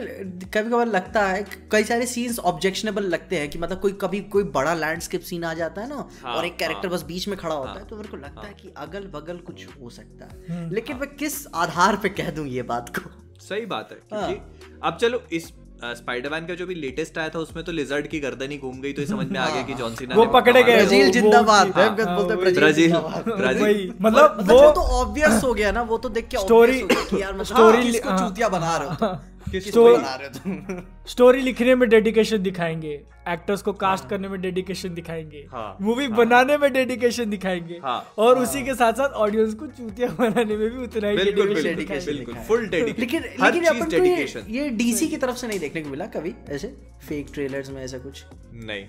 [0.46, 4.44] कभी कभार लगता है कई सारे सीन्स ऑब्जेक्शनेबल लगते हैं कि मतलब कोई कभी कोई
[4.56, 7.38] बड़ा लैंडस्केप सीन आ जाता है ना हाँ, और एक कैरेक्टर हाँ। बस बीच में
[7.38, 10.26] खड़ा होता है तो मेरे को लगता हाँ, है कि अगल बगल कुछ हो सकता
[10.26, 13.10] है। लेकिन मैं किस आधार पे कह दूँ ये बात को?
[13.40, 15.52] सही बात है हाँ। क्योंकि अब चलो इस
[15.82, 18.94] स्पाइडरमैन का जो भी लेटेस्ट आया था उसमें तो लिजर्ड की गर्दन ही घूम गई
[18.94, 21.68] तो ये समझ में आ गया कि जॉन सीना वो पकड़े गए ब्राज़ील वो- जिंदाबाद।
[21.78, 25.54] है, हाँ, बोलते हैं ब्राज़ील ब्राज़ील जिंदाबाद। ब्राज़ील वही मतलब मतलब वो तो ऑब्वियस हो
[25.54, 28.28] गया ना वो तो देख के स्टोरी हो गया कि यार मतलब स्टोरी हाँ, हाँ।
[28.28, 29.16] चूतिया बना रहे
[29.56, 30.82] हो हो तुम?
[31.08, 36.58] स्टोरी लिखने में डेडिकेशन दिखाएँगे एक्टर्स को कास्ट करने में डेडिकेशन दिखाएँगे हाँ, मूवी बनाने
[36.58, 40.84] में डेडिकेशन दिखाएँगे हाँ। और उसी के साथ साथ ऑडियंस को चूतिया बनाने में भी
[40.84, 45.60] उतना ही डेडिकेशन। फुल डेडिकेशन लेकिन लेकिन अपन को ये, डीसी की तरफ़ से नहीं
[45.60, 46.68] देखने को मिला कभी ऐसे?
[47.08, 48.26] फेक ट्रेलर्स में ऐसा कुछ?
[48.54, 48.86] नहीं।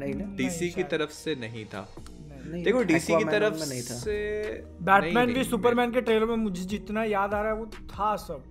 [0.00, 0.24] नहीं ना?
[0.24, 1.94] डीसी की तरफ़ से नहीं था।
[2.46, 4.42] देखो डीसी की तरफ़ में नहीं था। से
[4.82, 8.44] बैटमैन भी सुपरमैन के ट्रेलर में मुझे जितना याद आ रहा है वो था सब।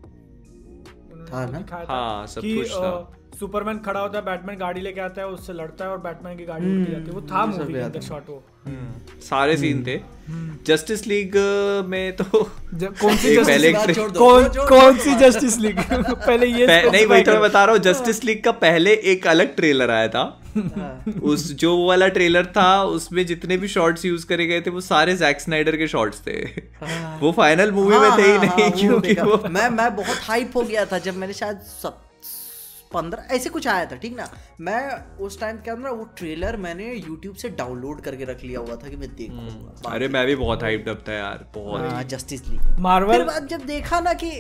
[1.24, 1.86] था ना?
[1.90, 3.12] हाँ, सब कि, कुछ था।
[3.44, 6.46] सुपरमैन खड़ा होता है बैटमैन गाड़ी लेके आता है उससे लड़ता है और बैटमैन की
[6.46, 8.44] गाड़ी उड़ जाती है। वो था हम्म, मूवी के है। शॉट वो।
[9.30, 10.00] सारे सीन थे।
[10.68, 11.36] जस्टिस लीग
[11.88, 13.72] में तो कौन सी जस्टिस पहले
[14.18, 17.82] कौन कौन सी जस्टिस लीग पहले ये पह- नहीं वही तो मैं बता रहा हूँ
[17.84, 20.24] जस्टिस लीग का पहले एक अलग ट्रेलर आया था।
[20.58, 24.70] हाँ। उस जो वो वाला ट्रेलर था उसमें जितने भी शॉट्स यूज़ करे गए थे
[24.70, 26.38] वो सारे जैक स्नाइडर के शॉट्स थे।
[27.22, 30.58] वो फाइनल मूवी में हाँ, थे ही हाँ, नहीं हाँ, क्योंकि मैं मैं बहुत हाइप
[30.58, 32.02] हो गया था जब मैंने शायद सब
[32.94, 34.28] पंद्रह ऐसे कुछ आया था ठीक ना?
[34.62, 34.82] मैं
[35.26, 38.90] उस टाइम क्या ना वो ट्रेलर मैंने यूट्यूब से डाउनलोड करके रख लिया हुआ था
[38.90, 43.18] कि मैं देखूँगा। अरे मैं भी बहुत हाइप्ड अप था यार बहुत जस्टिस लीग मार्वल
[43.18, 44.32] फिर बाद जब देखा ना कि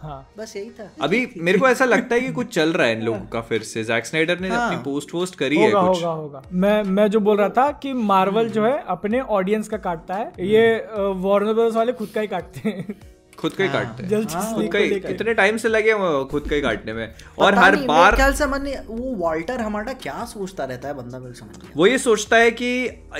[0.00, 2.96] हाँ। बस यही था। अभी मेरे को ऐसा लगता है कि कुछ चल रहा है
[2.98, 5.88] इन लोगों का फिर से। जैक स्नाइडर ने हाँ। अपनी पोस्ट वोस्ट करी होगा, है
[5.88, 9.68] कुछ। होगा होगा। मैं मैं जो बोल रहा था कि मार्वल जो है अपने ऑडियंस
[9.68, 12.94] का काटता है ये वार्नर ब्रदर्स वाले खुद का ही काटते हैं।
[13.38, 16.48] खुद का ही काटते हैं। खुद का ही कितने टाइम से लगे हैं वो खुद
[16.48, 20.64] का ही काटने में। और हर बार ख्याल से मन वो वॉल्टर हमारा क्या सोचता
[20.64, 22.70] रहता है बंदा मेरे समझ वो ये सोचता है कि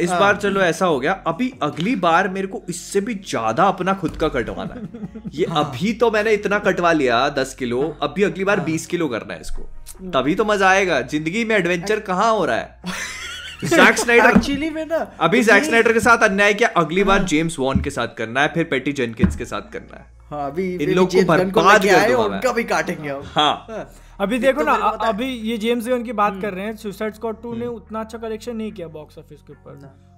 [0.00, 3.64] इस हाँ। बार चलो ऐसा हो गया अभी अगली बार मेरे को इससे भी ज़्यादा
[3.66, 7.82] अपना खुद का कटवाना है। ये हाँ। अभी तो मैंने इतना कटवा लिया दस किलो
[8.02, 9.62] अभी अगली बार हाँ। बीस किलो करना है इसको।
[10.12, 12.80] तभी तो मज़ा आएगा। ज़िंदगी में एडवेंचर कहाँ हो रहा है?
[13.64, 17.58] जैक स्नाइडर एक्चुअली में ना अभी जैक स्नाइडर के साथ अन्याय किया अगली बार जेम्स
[17.58, 20.90] वॉन के साथ करना है फिर पेटी जेनकिंस के साथ करना है। हाँ अभी इन
[20.90, 23.86] इन को बर्बाद कर दूँगा उनका भी काटेंगे हम। हाँ।
[24.20, 27.14] अभी देखो तो ना है। अभी ये जेम्स गन की बात कर रहे हैं सुसाइड
[27.14, 29.74] स्क्वाड 2 ने उतना अच्छा कलेक्शन नहीं किया बॉक्स ऑफ़िस के ऊपर।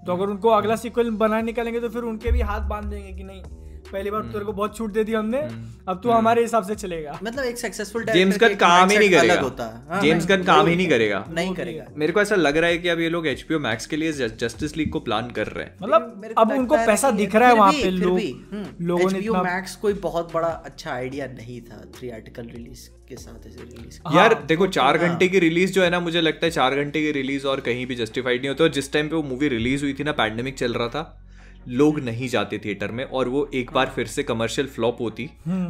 [0.07, 3.25] तो अगर उनको अगला सीक्वल बनाने निकालेंगे तो फिर उनके भी हाथ बाँध देंगे कि
[3.25, 3.43] नहीं।
[3.93, 5.39] पहली बार तेरे को बहुत छूट दे दी हमने
[5.89, 9.41] अब तू हमारे हिसाब से चलेगा। मतलब एक सक्सेसफुल जेम्स गन काम ही नहीं करेगा।
[9.41, 12.35] होता। है हाँ, जेम्स नहीं, गन काम ही नहीं करेगा। नहीं करेगा। मेरे को ऐसा
[12.35, 15.31] लग रहा है कि अब ये लोग एचपीओ मैक्स के लिए जस्टिस लीग को प्लान
[15.31, 19.11] कर रहे हैं। मतलब अब उनको पैसा दिख रहा है वहाँ पे लोग हम्म, लोगों
[19.11, 23.63] ने मैक्स कोई बहुत बड़ा अच्छा आइडिया नहीं था थ्री आर्टिकल रिलीज़ के साथ ऐसे
[23.63, 26.51] रिलीज़ यार हाँ, देखो चार हाँ। घंटे की रिलीज़ जो है ना मुझे लगता है
[26.51, 29.23] चार घंटे की रिलीज़ और कहीं भी जस्टिफाइड नहीं होती। और जिस टाइम पे वो
[29.23, 31.05] मूवी रिलीज़ हुई थी ना पैंडेमिक चल रहा था
[31.67, 35.29] लोग नहीं जाते थिएटर में और वो एक बार फिर से कमर्शियल फ्लॉप होती।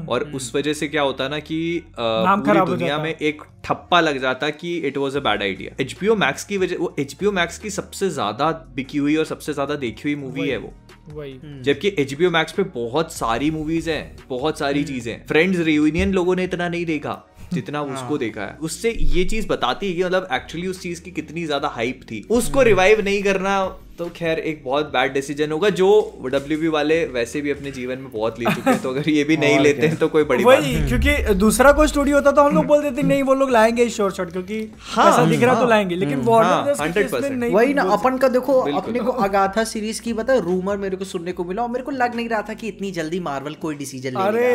[0.08, 1.60] और उस वजह से क्या होता ना कि
[1.98, 6.14] हम्म। पूरी दुनिया में एक ठप्पा लग जाता कि it was a bad idea HBO
[6.16, 10.02] Max की वजह वो एचपीओ मैक्स की सबसे ज़्यादा बिकी हुई और सबसे ज़्यादा देखी
[10.04, 10.72] हुई मूवी है वो।
[11.08, 16.12] जबकि एच जबकि एचबीओ मैक्स पे बहुत सारी मूवीज़ हैं बहुत सारी चीज़ें। फ्रेंड्स रियूनियन
[16.12, 17.22] लोगों ने इतना नहीं देखा
[17.52, 21.10] जितना उसको देखा है। उससे ये चीज़ बताती है कि मतलब एक्चुअली उस चीज़ की
[21.10, 23.58] कितनी ज़्यादा हाइप थी। उसको रिवाइव नहीं करना
[23.98, 25.86] तो खैर एक बहुत बैड डिसीज़न होगा जो
[26.24, 29.36] डब्ल्यू वाले वैसे भी अपने जीवन में बहुत ले चुके हैं तो अगर ये भी
[29.36, 32.42] नहीं लेते हैं तो कोई बड़ी बात वही नहीं। क्योंकि दूसरा कोई स्टूडियो होता तो
[32.42, 35.60] हम लोग बोल देते नहीं वो लोग लाएँगे शॉर्ट शॉट क्योंकि हाँ, दिख रहा तो
[35.60, 38.28] हाँ, लाएँगे लेकिन हाँ, वार्नर ब्रदर्स के केस में 100% नहीं वही ना अपन का
[38.28, 41.84] देखो अपने को अगाथा सीरीज़ की बता रूमर मेरे को सुनने को मिला और मेरे
[41.84, 44.54] को लग नहीं रहा था कि इतनी जल्दी मार्वल कोई डिसीज़न ले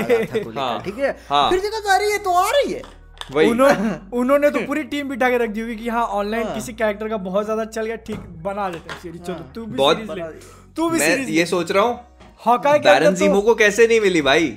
[0.60, 1.18] हाँ, ठीक है?
[1.30, 5.10] हाँ। फिर देखा अरे ये तो आ रही है। वही। उन्होंने उन्होंने तो पूरी टीम
[5.10, 7.86] बिठा के रख दी होगी कि हाँ ऑनलाइन हाँ। किसी कैरेक्टर का बहुत ज़्यादा चल
[7.86, 11.46] गया ठीक बना लेते हैं सीरीज़ चलो तू भी बहुत- सीरीज़ तू भी मैं ये
[11.46, 12.00] सोच रहा हूँ
[12.46, 14.48] हॉकाई बैरन जीमो तो को कैसे नहीं मिली भाई?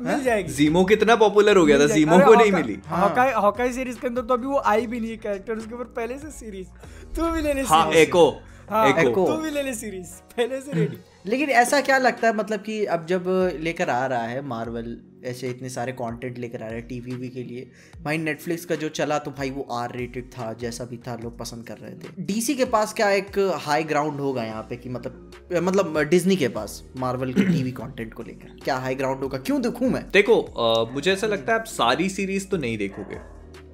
[0.00, 3.98] मिल जाएगी। जीमो कितना पॉपुलर हो गया था जीमो को नहीं मिली। हॉकाई हॉकाई सीरीज़
[4.00, 6.68] के अंदर तो अभी वो आई भी नहीं है कैरेक्टर उसके ऊपर पहले से सीरीज़
[7.16, 8.24] तू भी ले ले हाँ एको
[8.70, 12.34] हाँ एको। तू भी ले ले सीरीज़ पहले से रेडी लेकिन ऐसा क्या लगता है
[12.34, 13.24] मतलब कि अब जब
[13.60, 14.96] लेकर आ रहा है मार्वल
[15.26, 17.70] ऐसे इतने सारे कंटेंट लेकर आ रहा है टीवी के लिए।
[18.02, 21.38] भाई नेटफ्लिक्स का जो चला तो भाई वो आर रेटेड था जैसा भी था लोग
[21.38, 24.88] पसंद कर रहे थे। डीसी के पास क्या एक हाई ग्राउंड होगा यहाँ पे कि
[24.88, 29.38] मतलब मतलब डिज्नी के पास मार्वल के टीवी कंटेंट को लेकर। क्या हाई ग्राउंड होगा?
[29.38, 30.04] क्यों देखूँ मैं?
[30.10, 33.18] देखो अ, मुझे ऐसा लगता है आप सारी सीरीज़ तो नहीं देखोगे।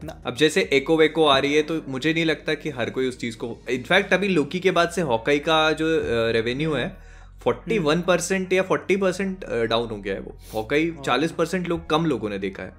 [0.05, 3.09] ना। अब जैसे एको वेको आ रही है तो मुझे नहीं लगता कि हर कोई
[3.09, 5.87] उस चीज़ को इनफैक्ट अभी लोकी के बाद से हॉकाई का जो
[6.33, 7.10] रेवेन्यू है
[7.41, 11.89] फोर्टी वन परसेंट या फोर्टी परसेंट डाउन हो गया है वो। हॉकाई चालीस परसेंट लोग
[11.91, 12.73] कम लोगों ने देखा है।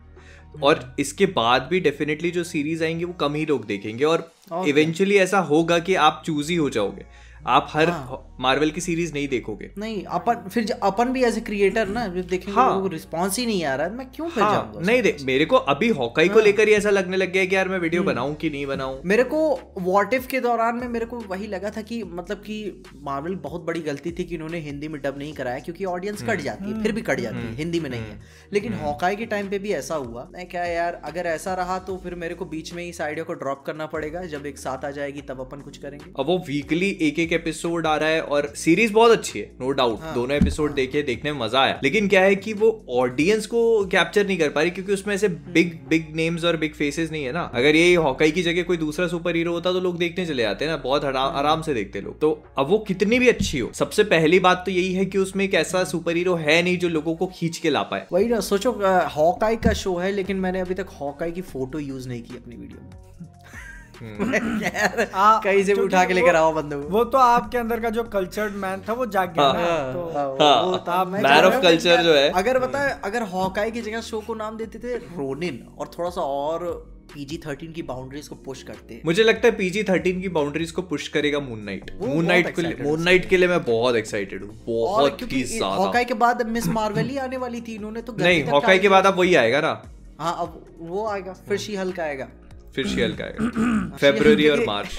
[0.63, 4.67] और इसके बाद भी डेफिनेटली जो सीरीज़ आएँगी वो कम ही लोग देखेंगे। और और
[4.67, 7.05] इवेंचुअली ऐसा होगा कि आप चूज़ ही हो जाओगे।
[7.47, 11.41] आप हर हाँ। मार्वल की सीरीज़ नहीं देखोगे। नहीं अपन फिर अपन भी एज ए
[11.41, 14.79] क्रिएटर ना देखेंगे हाँ। रिस्पॉन्स ही नहीं आ रहा है मैं क्यों फिर हाँ जाऊँगा
[14.81, 17.55] नहीं देख मेरे को अभी हॉकाई हाँ, को लेकर ही ऐसा लगने लग गया कि
[17.55, 19.39] यार मैं वीडियो बनाऊँ कि नहीं बनाऊँ। मेरे को
[19.79, 23.65] वॉट इफ़ के दौरान में मेरे को वही लगा था कि मतलब कि मार्वल बहुत
[23.65, 26.81] बड़ी गलती थी कि इन्होंने हिंदी में डब नहीं कराया क्योंकि ऑडियंस कट जाती है
[26.83, 28.19] फिर भी कट जाती है हिंदी में नहीं है।
[28.53, 31.97] लेकिन हॉकाई के टाइम पे भी ऐसा हुआ। मैं क्या यार अगर ऐसा रहा तो
[32.03, 34.91] फिर मेरे को बीच में इस आइडिया को ड्रॉप करना पड़ेगा जब एक साथ आ
[34.91, 38.47] जाएगी तब अपन कुछ करेंगे। अब वो वीकली एक एक एपिसोड आ रहा है और
[38.55, 41.79] सीरीज़ बहुत अच्छी है नो डाउट हाँ, दोनों एपिसोड हाँ, देखे देखने में मज़ा आया.
[41.83, 42.69] लेकिन क्या है कि वो
[42.99, 46.73] ऑडियंस को कैप्चर नहीं कर पा रही क्योंकि उसमें ऐसे बिग बिग नेम्स और बिग
[46.73, 47.41] फेसेस नहीं है ना.
[47.55, 50.65] अगर ये हॉकाई की जगह कोई दूसरा सुपर हीरो होता तो लोग देखने चले जाते
[50.65, 52.19] हैं ना बहुत आराम आराम से देखते लोग.
[52.21, 55.45] तो अब वो कितनी भी अच्छी हो सबसे पहली बात तो यही है कि उसमें
[55.45, 58.07] एक ऐसा सुपर हीरो है नहीं जो लोगों को खींच के ला पाए.
[58.11, 58.71] वही ना सोचो
[59.15, 62.55] हॉकाई का शो है लेकिन मैंने अभी तक हॉकाई की फ़ोटो यूज़ नहीं की अपनी
[62.55, 63.10] वीडियो में.
[64.01, 68.53] कहीं से भी उठा के लेकर आओ बंदे। वो तो आपके अंदर का जो कल्चर्ड
[68.57, 71.55] मैन था वो जाग गया ना तो हाँ, वो था, मैं man कह of रहा
[71.55, 74.79] हूँ culture कि जो है। अगर बताए अगर हॉकाई की जगह शो को नाम देते
[74.79, 76.65] थे रोनिन और थोड़ा सा और
[77.13, 80.71] पीजी थर्टीन की बाउंड्रीज को पुश करते। हैं मुझे लगता है पीजी थर्टीन की बाउंड्रीज
[80.71, 83.95] को पुश करेगा मून नाइट मून नाइट के लिए मून नाइट के लिए मैं बहुत
[83.95, 88.01] एक्साइटेड हूँ। बहुत ही ज़्यादा। हॉकाई के बाद मिस मार्वल ही आने वाली थी इन्होंने
[88.01, 89.81] तो नहीं हॉकाई के बाद अब वही आएगा ना।
[90.19, 92.27] हाँ अब वो आएगा फिर शी हल्क आएगा।
[92.75, 94.89] फिर शीहल का आएगा। फेब्रुवरी और मार्च।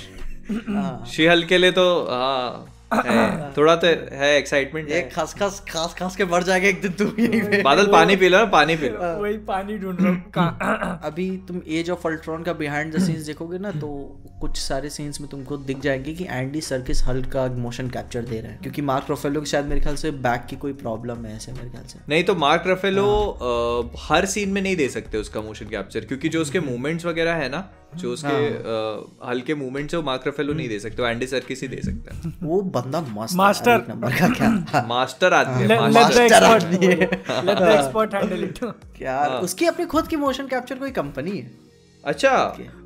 [1.10, 5.94] शीहल शिहल के लिए तो हाँ। है, थोड़ा तो है एक्साइटमेंट ये खस खस खास
[5.98, 8.88] खास के मर जाएगा एक दिन तुम यहीं पे। बादल पानी पी लो पानी पी
[8.88, 13.58] लो। वही पानी ढूंढ रहा अभी तुम एज ऑफ़ अल्ट्रॉन का बिहाइंड द सीन्स देखोगे
[13.58, 13.88] ना तो
[14.40, 18.40] कुछ सारे सीन्स में तुमको दिख जाएँगे कि एंडी सर्किस हल्क का मोशन कैप्चर दे
[18.40, 21.36] रहे हैं। क्योंकि मार्क रफेलो के शायद मेरे ख्याल से बैक की कोई प्रॉब्लम है
[21.36, 23.06] ऐसे मेरे ख्याल से। नहीं तो मार्क रफेलो
[23.42, 27.34] हाँ। हर सीन में नहीं दे सकते उसका मोशन कैप्चर क्योंकि जो उसके मूवमेंट्स वगैरह
[27.34, 31.08] है ना जो उसके हाँ। हल्के मूवमेंट से वो मार्क रफेलो नहीं दे सकते वो
[31.08, 35.62] एंडी सर्किस ही दे सकता है वो बंदा मस्त मास्टर। नंबर का क्या मास्टर आदमी
[35.62, 37.08] है मास्टर the मास्टर expert- आदमी है।
[37.46, 38.64] let the expert handle it.
[38.98, 41.50] क्या हाँ। उसकी अपनी खुद की मोशन कैप्चर कोई कंपनी है
[42.04, 42.36] अच्छा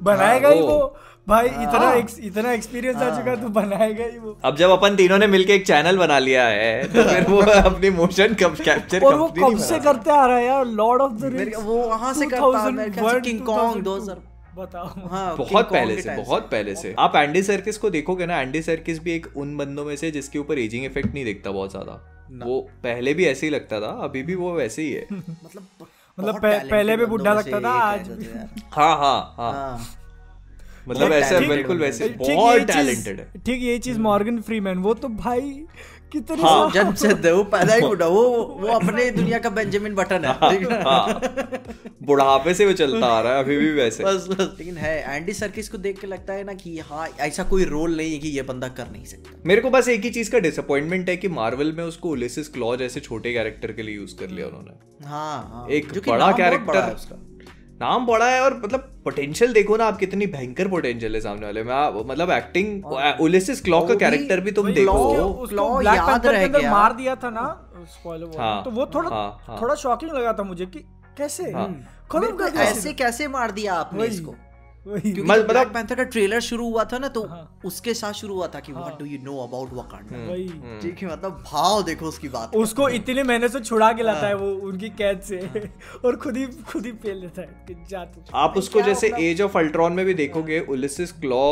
[0.02, 0.96] बनाएगा ही वो। वो
[1.28, 4.70] भाई इतना हाँ। ex- इतना एक्सपीरियंस आ चुका है तो बनाएगा ही वो अब जब
[4.70, 8.54] अपन तीनों ने मिलके एक चैनल बना लिया है तो फिर वो अपनी मोशन कब
[8.64, 11.78] कैप्चर और वो कब से करते आ रहा है यार लॉर्ड ऑफ़ द मेरे वो
[11.88, 14.16] वहाँ से करता है किंग कॉन्ग 2000
[14.56, 18.62] बताओ। हाँ बहुत पहले से बहुत पहले से। आप एंडी सर्किस को देखोगे ना एंडी
[18.62, 22.00] सर्किस भी एक उन बंदों में से जिसके ऊपर एजिंग इफ़ेक्ट नहीं दिखता बहुत ज़्यादा।
[22.46, 25.66] वो पहले भी ऐसे ही लगता था अभी भी वो वैसे ही है। मतलब
[26.18, 29.86] मतलब पहले भी बुढ़ा लगता था, आज। तो। हाँ हाँ हाँ। हाँ।
[30.88, 35.50] मतलब ऐसे बिल्कुल वैसे बहुत टैलेंटेड है। ठीक ये चीज़ मॉर्गन फ्रीमैन वो तो भाई
[36.12, 38.22] कितने हाँ, साल- जन्म से दे वो पैदा ही बुढ़ा वो
[38.60, 40.82] वो अपने दुनिया का बेंजामिन बटन है। है?
[40.82, 41.20] हाँ।
[42.02, 45.32] बुढ़ापे से वो चलता आ रहा है अभी भी वैसे। बस बस लेकिन है एंडी
[45.32, 48.28] सर्किस को देख के लगता है ना कि हाँ ऐसा कोई रोल नहीं है कि
[48.28, 51.28] ये बंदा कर नहीं सकता। मेरे को बस एक ही चीज़ का डिसअपॉइंटमेंट है कि
[51.28, 55.48] मार्वल में उसको उलिसिस क्लॉ जैसे छोटे कैरेक्टर के लिए यूज़ कर लिया उन्होंने। हाँ
[55.52, 56.96] हाँ एक बड़ा कैरेक्टर
[57.80, 61.62] नाम बड़ा है और मतलब पोटेंशियल देखो ना आप कितनी भयंकर पोटेंशियल है सामने वाले
[61.62, 62.84] में। आप मतलब एक्टिंग
[63.22, 67.44] ओलिसिस क्लॉ का कैरेक्टर भी तुम देखो। Black याद रह गया। मार दिया था ना
[67.90, 70.78] स्पॉइलर हाँ, तो वो थोड़ा हाँ, हाँ। थोड़ा शॉकिंग लगा था मुझे कि
[71.18, 71.50] कैसे?
[71.52, 71.68] हाँ।
[72.12, 74.34] खत्म कर दिया ऐसे कैसे मार दिया आपने इसको?
[74.86, 78.46] मतलब- ब्लैक पैंथर का ट्रेलर शुरू हुआ था ना तो हाँ। उसके साथ शुरू हुआ
[78.46, 80.34] था कि what do you know about Wakanda
[80.82, 84.32] ठीक है मतलब भाव देखो उसकी बात उसको इतने महीने से छुड़ा के लाता है।
[84.32, 85.38] हाँ। वो उनकी कैद से।
[86.04, 89.42] और खुद ही खुद ही फेल लेता है कि जा तू। आप उसको जैसे एज
[89.42, 91.44] ऑफ़ अल्ट्रॉन में भी देखोगे उलिसिस क्लॉ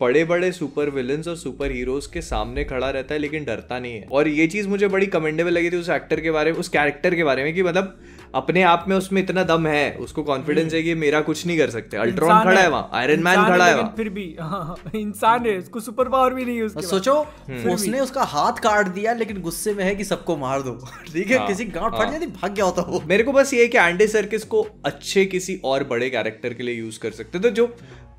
[0.00, 3.94] बड़े बड़े सुपर विलन्स और सुपर हीरोज के सामने खड़ा रहता है लेकिन डरता नहीं
[3.94, 6.68] है। और ये चीज़ मुझे बड़ी कमेंडेबल लगी थी उस एक्टर के बारे में उस
[6.68, 7.98] कैरेक्टर के बारे में कि मतलब
[8.34, 11.70] अपने आप में उसमें इतना दम है उसको कॉन्फिडेंस है कि मेरा कुछ नहीं कर
[11.70, 15.80] सकते। अल्ट्रॉन खड़ा है वहाँ आयरन मैन खड़ा है फिर भी हाँ, इंसान है उसको
[15.80, 17.14] सुपर पावर भी नहीं है उसके सोचो
[17.48, 20.72] हम्म। उसने उसका हाथ काट दिया लेकिन गुस्से में है कि सबको मार दो।
[21.12, 23.54] ठीक है हाँ, किसी गांठ हाँ। फट जाती भाग गया होता वो। मेरे को बस
[23.54, 27.10] ये है कि एंडी सर्किस को अच्छे किसी और बड़े कैरेक्टर के लिए यूज़ कर
[27.10, 27.66] सकते तो जो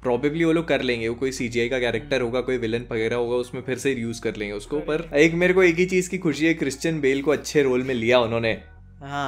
[0.03, 3.35] प्रॉबेबली वो लोग कर लेंगे वो कोई सीजीआई का कैरेक्टर होगा कोई विलन वगैरह होगा
[3.35, 6.17] उसमें फिर से यूज़ कर लेंगे उसको। पर एक मेरे को एक ही चीज़ की
[6.17, 8.74] खुशी है क्रिश्चियन बेल को अच्छे रोल में लिया उन्होंने। हाँ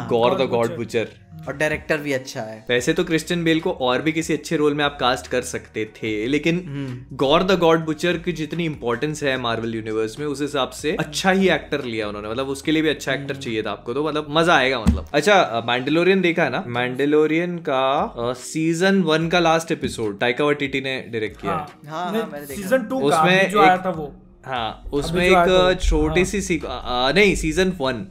[0.10, 1.08] गॉर द गॉड बुचर
[1.48, 4.74] और डायरेक्टर भी अच्छा है वैसे तो क्रिस्टियन बेल को और भी किसी अच्छे रोल
[4.74, 9.24] में आप कास्ट कर सकते थे लेकिन हम्म। गॉर द गॉड बुचर की जितनी इंपॉर्टेंस
[9.24, 12.82] है मार्वल यूनिवर्स में उस हिसाब से अच्छा ही एक्टर लिया उन्होंने मतलब उसके लिए
[12.82, 16.44] भी अच्छा एक्टर हम्म। चाहिए था आपको तो मतलब मज़ा आएगा मतलब अच्छा मैंडलोरियन देखा
[16.44, 21.90] है ना मैंडलोरियन का सीज़न वन का लास्ट एपिसोड टाइका वाटिटी ने डायरेक्ट किया है
[21.90, 24.16] हाँ, हाँ। सीज़न टू उसमें
[24.46, 26.60] हाँ उसमें। एक छोटी हाँ। सी
[27.14, 28.06] नहीं सीज़न वन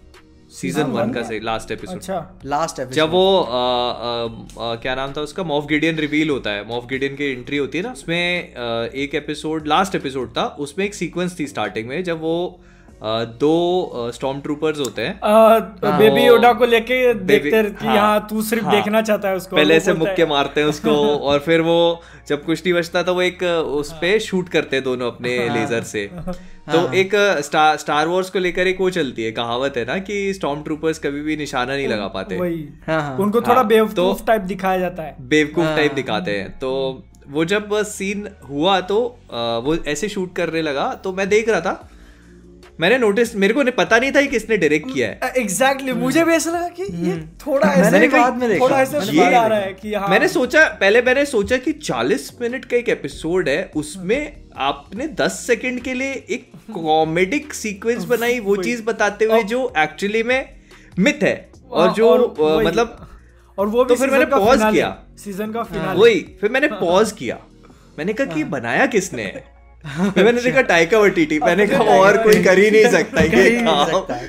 [0.56, 4.94] सीज़न वन का से लास्ट एपिसोड अच्छा। लास्ट एपिसोड जब वो आ, आ, आ, क्या
[4.94, 5.42] नाम था उसका?
[5.42, 9.14] मॉफ गिडियन रिवील होता है। मॉफ गिडियन की एंट्री होती है ना उसमें आ, एक
[9.14, 12.38] एपिसोड लास्ट एपिसोड था उसमें एक सीक्वेंस थी स्टार्टिंग में जब वो
[13.04, 15.20] आ, दो स्टॉर्म ट्रूपर्स होते हैं।
[15.98, 19.56] बेबी योडा को लेके देखते कि हाँ, हाँ तू सिर्फ़ हाँ। देखना चाहता है उसको
[19.56, 20.90] पहले से मुक्के है, मारते हैं उसको
[21.30, 21.78] और फिर वो
[22.28, 23.42] जब कुछ नहीं बचता तो वो एक
[23.80, 26.10] उस पे शूट करते हैं दोनों अपने लेजर से।
[26.72, 27.10] तो एक
[27.44, 30.98] स्टार स्टार वॉर्स को लेकर एक वो चलती है कहावत है ना कि स्टॉर्म ट्रूपर्स
[30.98, 34.40] कभी भी निशाना नहीं लगा पाते। वही। हाँ, हाँ। उनको थोड़ा हाँ, बेवकूफ़ तो- टाइप
[34.40, 40.08] दिखाया जाता है। बेवकूफ़ टाइप दिखाते हैं। तो वो जब सीन हुआ तो वो ऐसे
[40.08, 41.90] शूट करने लगा तो मैं देख रहा था।
[42.80, 46.02] मैंने नोटिस मेरे को नहीं पता नहीं था कि किसने डायरेक्ट किया है। एग्जैक्टली exactly,
[46.02, 48.98] मुझे भी ऐसा लगा कि ये थोड़ा मैंने ऐसे भी बाद में देखा। थोड़ा ऐसे
[48.98, 52.64] मैंने बाद आ रहा है कि हाँ। मैंने सोचा पहले मैंने सोचा कि 40 मिनट
[52.64, 58.56] का एक एपिसोड है उसमें आपने 10 सेकंड के लिए एक कॉमेडिक सीक्वेंस बनाई वो
[58.56, 60.38] चीज़ बताते हुए जो एक्चुअली में
[60.98, 61.34] मिथ है
[61.70, 63.06] और जो अ, मतलब
[63.58, 64.88] और वो भी तो फिर मैंने pause किया।
[65.18, 67.38] सीज़न का फिनाले वही फिर मैंने पॉज किया।
[67.98, 69.24] मैंने कहा कि बनाया किसने?
[70.16, 73.62] मैंने देखा टाइका वटीटी मैंने कहा और कोई कर ही नहीं सकता ये ही ही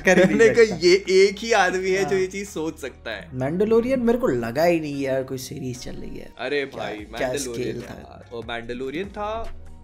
[0.08, 4.18] मैंने कहा ये एक ही आदमी है जो ये चीज़ सोच सकता है। मैंडलोरियन मेरे
[4.18, 7.80] को लगा ही नहीं यार कोई सीरीज़ चल रही है। अरे भाई मैंडलोरियन?
[7.80, 9.30] था और मैंडलोरियन था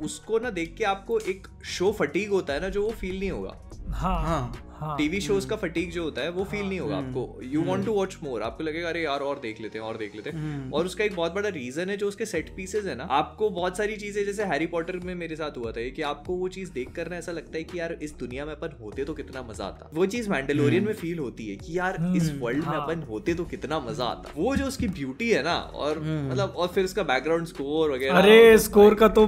[0.03, 3.31] उसको ना देख के आपको एक शो फटीक होता है ना जो वो फील नहीं
[3.31, 3.57] होगा।
[3.89, 7.41] हाँ हाँ। हाँ। टीवी शोज़ का फटीक जो होता है वो फील नहीं होगा आपको।
[7.45, 10.17] You want to watch more आपको लगेगा अरे यार और देख लेते हैं और देख
[10.17, 13.05] लेते हैं। और उसका एक बहुत बड़ा रीजन है जो उसके सेट पीसेज है ना
[13.13, 16.49] आपको बहुत सारी चीज़ें जैसे हैरी पॉटर में मेरे साथ हुआ था कि आपको वो
[16.51, 19.15] चीज़ देख कर ना ऐसा लगता है कि यार इस दुनिया में अपन होते तो
[19.15, 22.77] कितना मज़ा आता। वो चीज़ मैंडलोरियन में फील होती है कि यार इस वर्ल्ड में
[22.77, 26.69] अपन होते तो कितना मज़ा आता। वो जो उसकी ब्यूटी है ना और मतलब और
[26.69, 29.27] फिर उसका बैकग्राउंड स्कोर वगैरह अरे स्कोर का तो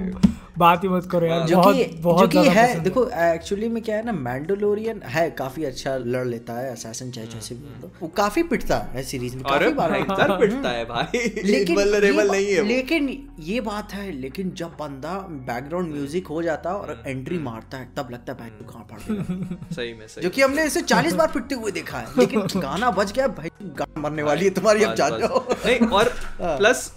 [0.59, 3.97] बात ही मत करो यार जो बहुत कि जो कि है देखो एक्चुअली में क्या
[3.97, 8.09] है ना मैंडोलोरियन है काफ़ी अच्छा लड़ लेता है असैसिन चाहे जैसे भी हो वो
[8.17, 11.79] काफ़ी पिटता है सीरीज़ में काफ़ी बार। भाई पिटता है। पिटता है भाई। लेकिन
[12.27, 13.09] नहीं है लेकिन
[13.41, 15.15] ये बात है लेकिन जब बंदा
[15.49, 18.65] बैकग्राउंड म्यूज़िक हो जाता है हम्म, और एंट्री मारता है तब लगता है भाई तू
[18.65, 21.99] कहाँ पड़ गया सही में सही जो कि हमने इसे चालीस बार पिटते हुए देखा
[21.99, 25.79] है लेकिन गाना बज गया भाई गाना मरने वाली है तुम्हारी अब जान जाओ नहीं
[25.91, 26.09] और
[26.43, 26.91] हाँ। प्लस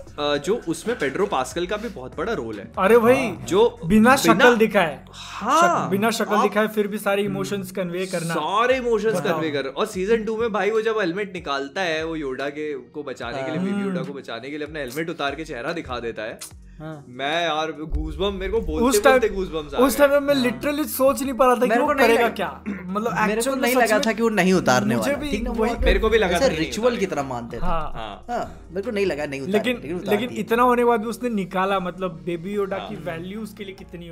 [0.45, 4.15] जो उसमें पेड्रो पास्कल का भी बहुत बड़ा रोल है। अरे भाई हाँ। जो बिना
[4.15, 9.51] शक्ल दिखाए। हाँ बिना शक्ल दिखाए फिर भी सारे इमोशंस कन्वे करना सारे इमोशंस कन्वे
[9.51, 13.03] कर और सीज़न टू में भाई वो जब हेलमेट निकालता है वो योडा के को
[13.03, 15.99] बचाने के लिए बेबी योडा को बचाने के लिए अपना हेलमेट उतार के चेहरा दिखा
[15.99, 16.39] देता है।
[16.79, 21.21] हाँ। मैं यार गूजबम मेरे को बोलते उस टाइम गूजबम्स उस टाइम में लिटरली सोच
[21.23, 24.21] नहीं पा रहा था कि वो करेगा क्या। मतलब मेरे को नहीं लगा था कि
[24.23, 27.23] वो नहीं उतारने वाला। ठीक ना वही- मेरे को भी लगा था रिचुअल की तरह
[27.23, 30.81] मानते थे। हाँ। हाँ। हाँ मेरे को नहीं लगा नहीं उतार लेकिन लेकिन। इतना होने
[30.81, 34.09] के बाद भी उसने निकाला मतलब बेबी योडा की वैल्यू उसके लिए कितनी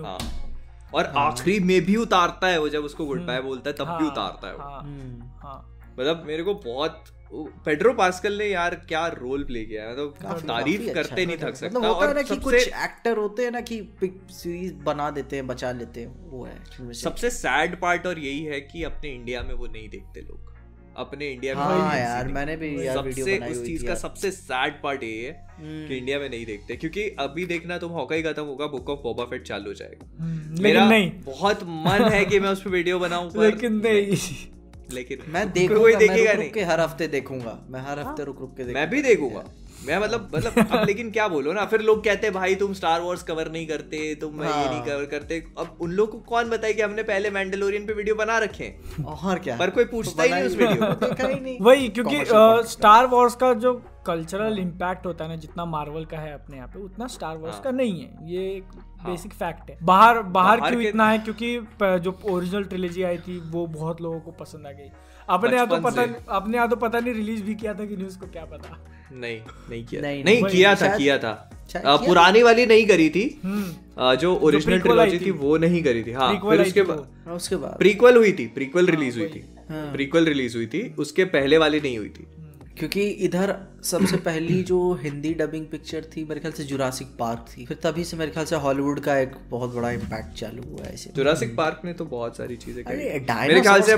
[0.93, 3.75] हो हाँ। और आखिरी में भी उतारता है वो जब उसको गुड बाय बोलता है
[3.75, 7.03] तब हाँ, भी उतारता है वो। हाँ, हम्म। हाँ। मतलब मेरे को बहुत
[7.65, 9.91] पेड्रो पास्कल ने यार क्या रोल प्ले किया है?
[9.91, 12.55] मतलब काफी- तारीफ़ करते अच्छा नहीं थक मतलब सकता होता है और ना कि कुछ
[12.55, 13.93] एक्टर होते हैं ना कि
[14.31, 18.61] सीरीज़ बना देते हैं बचा लेते हैं वो है सबसे सैड पार्ट और यही है
[18.61, 20.56] कि अपने इंडिया में वो नहीं देखते लोग।
[20.97, 24.31] अपने इंडिया में हाँ यार मैंने भी यार वीडियो सबसे बनाई उस चीज़ का सबसे
[24.31, 28.15] सैड पार्ट ये है हम्म। कि इंडिया में नहीं देखते क्योंकि अभी देखना तुम मौका
[28.15, 32.07] ही खत्म होगा बुक ऑफ़ बोबा फेट चालू हो जाएगा। हम्म, मेरा नहीं। बहुत मन
[32.13, 34.17] है कि मैं उस पर वीडियो बनाऊँ लेकिन नहीं।
[34.93, 38.23] लेकिन मैं देखूँगा मैं देखेगा रुक नहीं। रुक के हर हफ़्ते देखूँगा मैं हर हफ़्ते
[38.23, 39.43] रुक रुक के देखूँगा मैं भी देखूँगा।
[39.87, 43.01] मैं मतलब मतलब अब लेकिन क्या बोलो ना फिर लोग कहते हैं भाई तुम स्टार
[43.01, 46.19] वॉर्स कवर नहीं करते तुम हाँ। ये हाँ। नहीं कवर करते। अब उन लोग को
[46.29, 49.03] कौन बताए कि हमने पहले मैंडलोरियन पे वीडियो बना रखे हैं?
[49.23, 49.57] और क्या?
[49.57, 52.23] पर कोई पूछता तो ही नहीं उस वीडियो को। देखा नहीं। वही क्योंकि
[52.71, 53.73] स्टार वॉर्स का जो
[54.07, 57.59] कल्चरल इम्पैक्ट होता है ना जितना मार्वल का है अपने यहाँ पे उतना स्टार वॉर्स
[57.59, 58.75] का नहीं है। ये एक
[59.05, 61.17] बेसिक फैक्ट है। बाहर बाहर बाहर क्यों इतना है?
[61.19, 61.49] क्योंकि
[61.83, 64.89] जो ओरिजिनल ट्रिलॉजी आई थी वो बहुत लोगों को पसंद आ गई।
[65.29, 66.01] अपने यहाँ तो पता
[66.35, 68.77] अपने यहाँ तो पता नहीं रिलीज़ भी किया था कि न्यूज़ को क्या पता।
[69.13, 71.49] नहीं नहीं किया नहीं, नहीं किया था किया था।
[71.85, 73.41] आ, पुरानी वाली नहीं करी थी।
[73.99, 77.55] आ, जो ओरिजिनल ट्रिलॉजी थी। वो नहीं करी थी। हाँ फिर उसके बाद हाँ, उसके
[77.55, 81.57] बाद। प्रीक्वल हुई थी प्रीक्वल रिलीज़ हुई थी। हाँ। प्रीक्वल रिलीज़ हुई थी उसके पहले
[81.57, 82.27] वाली नहीं हुई थी।
[82.77, 87.65] क्योंकि इधर सबसे पहली जो हिंदी डबिंग पिक्चर थी मेरे ख्याल से जुरासिक पार्क थी।
[87.65, 90.93] फिर तभी से मेरे ख्याल से हॉलीवुड का एक बहुत बड़ा इम्पैक्ट चालू हुआ है
[90.93, 93.97] ऐसे जुरासिक पार्क ने तो बहुत सारी चीज़ें मेरे ख्याल से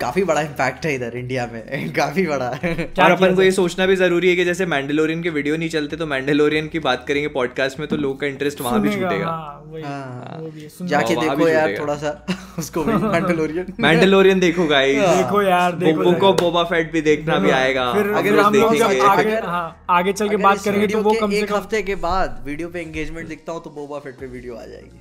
[0.00, 3.86] काफ़ी बड़ा इम्पैक्ट है इधर इंडिया में। काफ़ी बड़ा। है और अपन को ये सोचना
[3.86, 7.28] भी ज़रूरी है कि जैसे मैंडलोरियन के वीडियो नहीं चलते तो मैंडलोरियन की बात करेंगे
[7.28, 11.74] पॉडकास्ट में तो लोग का इंटरेस्ट वहाँ भी छूटेगा। हाँ, वही, हाँ। जाके देखो यार
[11.78, 12.12] थोड़ा सा
[12.58, 17.38] उसको भी मैंडलोरियन मैंडलोरियन देखो गाइस देखो यार देखो बुक ऑफ़ बोबा फेट भी देखना
[17.38, 21.12] भी आएगा। अगर हम लोग देखेंगे। आगे हाँ आगे चल के बात करेंगे तो वो
[21.20, 24.18] कम से एक कम हफ़्ते के बाद वीडियो पे एंगेजमेंट दिखता हूँ तो बोबा फेट
[24.18, 24.98] पे वीडियो आ जाएगी।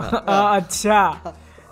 [0.28, 1.00] अच्छा।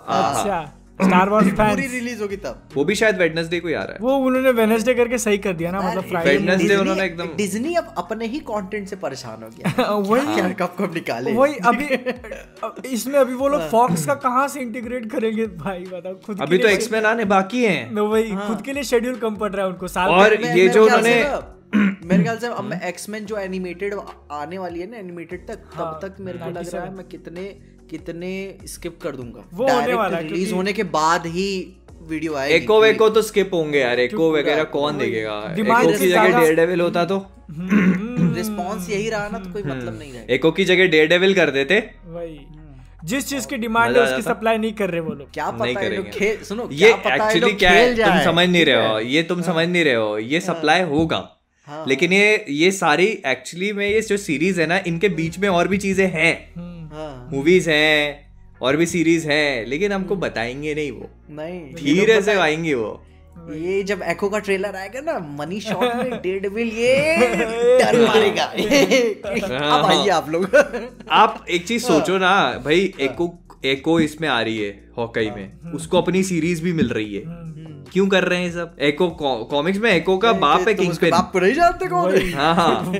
[0.07, 0.71] अच्छा।
[1.01, 3.99] स्टार वॉर्स पूरी रिलीज़ होगी तब। वो भी शायद वेडनेसडे को ही आ रहा है।
[4.01, 7.93] वो उन्होंने वेनेसडे करके सही कर दिया ना मतलब फ्राइडे डिज्नी- उन्होंने एकदम- डिज्नी अब
[7.97, 11.33] अपने ही कंटेंट से परेशान हो गया। वही। क्या कब कब निकाले?
[11.33, 15.45] वही अभी इसमें अभी वो लोग फॉक्स का कहाँ से इंटीग्रेट करेंगे?
[15.45, 19.35] भाई बताओ खुद अभी तो एक्समैन आने बाकी हैं। वही खुद के लिए शेड्यूल कम
[19.35, 21.43] पड़ रहा है उनको साल और ये जो उन्होंने-
[21.75, 23.93] मेरे ख्याल से अब एक्समैन जो एनिमेटेड
[24.33, 27.07] आने वाली है ना एनिमेटेड तक तब हाँ, तक मेरे को लग रहा है मैं
[27.07, 27.43] कितने
[27.89, 28.31] कितने
[28.65, 31.49] स्किप कर दूँगा। वो होने वाला है, रिलीज़ होने के बाद ही
[32.09, 35.35] वीडियो आएगी। एको वेको तो स्किप होंगे यार एको वगैरह कौन देखेगा?
[35.53, 37.17] एको की जगह डेयर डेविल होता तो।
[37.49, 41.51] रिस्पॉन्स यही रहा ना तो कोई मतलब नहीं रहेगा एको की जगह डेयर डेविल कर
[41.51, 42.39] देते। वही।
[43.05, 45.95] जिस चीज़ की डिमांड है उसकी सप्लाई नहीं कर रहे वो लोग। क्या पता है
[45.95, 49.41] लोग करेंगे। सुनो ये है एक्चुअली क्या है तुम समझ नहीं रहे हो ये तुम
[49.43, 51.19] समझ नहीं रहे हो ये सप्लाई होगा।
[51.67, 55.47] हाँ। लेकिन ये ये सारी एक्चुअली में ये जो सीरीज़ है ना इनके बीच में
[55.49, 58.25] और भी चीज़ें हैं। हम्म। हाँ। मूवीज़ हैं
[58.61, 63.01] और भी सीरीज़ हैं लेकिन हमको बताएँगे नहीं वो। नहीं। धीरे से आएँगे वो।
[63.53, 67.17] ये जब एको का ट्रेलर आएगा ना मनी शॉट में डेडविल ये
[67.79, 68.43] डर मारेगा।
[69.77, 70.55] अब आइए आप लोग।
[71.11, 72.31] आप एक चीज़ सोचो ना
[72.65, 73.27] भाई एको
[73.71, 77.23] एको इसमें आ रही है हॉकी में। उसको अपनी सीरीज़ भी मिल रही है।
[77.93, 78.75] क्यों कर रहे हैं सब?
[78.81, 79.09] एको
[79.51, 82.31] कॉमिक्स में एको का बाप है किंग्स पे बाप को नहीं जानते कौन है?
[82.31, 82.93] हाँ हाँ।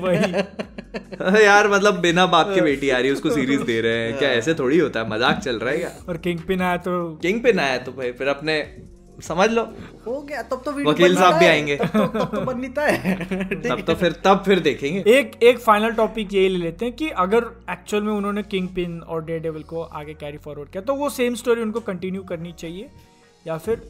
[1.42, 4.28] यार मतलब बिना बाप के बेटी आ रही है उसको सीरीज़ दे रहे हैं। क्या
[4.32, 5.10] ऐसे थोड़ी होता है?
[5.10, 5.90] मज़ाक चल रहा है क्या?
[6.08, 6.92] और किंग पिन आया तो
[7.22, 8.60] किंग पिन आया तो भाई फिर अपने
[9.22, 9.62] समझ लो।
[10.06, 11.86] हो गया तब तो वीडियो वकील साहब भी आएँगे। तब
[12.16, 13.14] तब तो बनता है
[13.62, 17.08] तब तो फिर तब फिर देखेंगे। एक एक फाइनल टॉपिक ये ले लेते हैं कि
[17.24, 20.94] अगर एक्चुअल में उन्होंने किंग पिन और डे डेविल को आगे कैरी फॉरवर्ड किया तो
[20.94, 22.90] वो सेम स्टोरी उनको कंटिन्यू करनी चाहिए
[23.46, 23.82] या फिर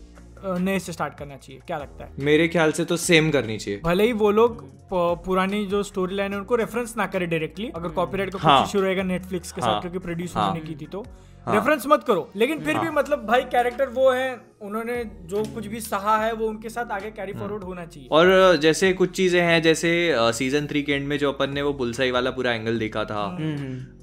[0.45, 2.11] नए से स्टार्ट करना चाहिए। क्या लगता है?
[2.25, 6.33] मेरे ख्याल से तो सेम करनी चाहिए। भले ही वो लोग पुरानी जो स्टोरी लाइन
[6.33, 9.61] है उनको रेफरेंस ना करे डायरेक्टली अगर कॉपीराइट का हाँ। कुछ इशू रहेगा नेटफ्लिक्स के
[9.61, 11.05] हाँ। साथ क्योंकि प्रोड्यूस हाँ। उन्होंने की थी तो।
[11.47, 15.81] रेफरेंस मत करो। लेकिन फिर भी मतलब भाई कैरेक्टर वो है उन्होंने जो कुछ भी
[15.81, 19.61] सहा है वो उनके साथ आगे कैरी फॉरवर्ड होना चाहिए। और जैसे कुछ चीज़ें हैं
[19.63, 19.91] जैसे
[20.35, 23.25] सीज़न थ्री के एंड में जो अपन ने वो बुलसाई वाला पूरा एंगल देखा था।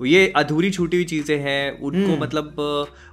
[0.05, 2.59] ये अधूरी छूटी हुई चीज़ें हैं उनको मतलब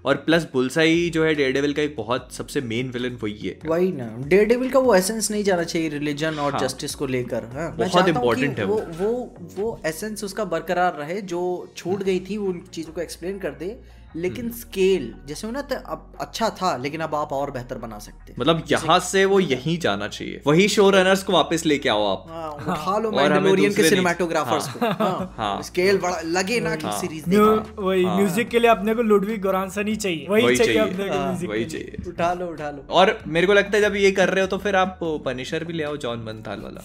[0.04, 3.92] और प्लस बुलसाई जो है डेयरडेविल का एक बहुत सबसे मेन विलन वही है। वही
[3.92, 7.92] ना। डेडेविल का वो एसेंस नहीं जाना चाहिए रिलीजन और जस्टिस को लेकर हाँ, बहुत
[7.92, 9.12] चाहता हूँ है वो। वो
[9.56, 11.40] वो एसेंस उसका बरकरार रहे जो
[11.76, 13.78] छूट गई थी वो उन चीज़ों को एक्सप्लेन कर दे।
[14.16, 17.98] लेकिन स्केल जैसे हो ना तो अब अच्छा था लेकिन अब आप और बेहतर बना
[17.98, 22.06] सकते। मतलब यहाँ से वो यहीं जाना चाहिए। वही शो रनर्स को वापस लेके आओ
[22.06, 26.74] आप। हाँ, उठा लो और मैंडेलोरियन के सिनेमाटोग्राफर्स को। हाँ, हाँ। स्केल बड़ा लगे ना
[26.76, 31.08] कि सीरीज़ वही म्यूज़िक के लिए अपने को लुडविग गोरानसन ही चाहिए। वही चाहिए। अपने
[31.08, 33.96] को हाँ, म्यूज़िक वही चाहिए। उठा लो उठा लो। और मेरे को लगता है जब
[33.96, 36.84] ये कर रहे हो तो फिर आप पनिशर भी ले आओ जॉन बनथाल वाला।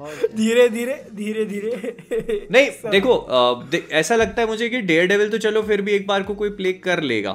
[0.00, 5.30] धीरे धीरे धीरे धीरे। नहीं देखो आ, दे, ऐसा लगता है मुझे कि डेयर डेविल
[5.30, 7.32] तो चलो फिर भी एक बार को कोई प्ले कर लेगा।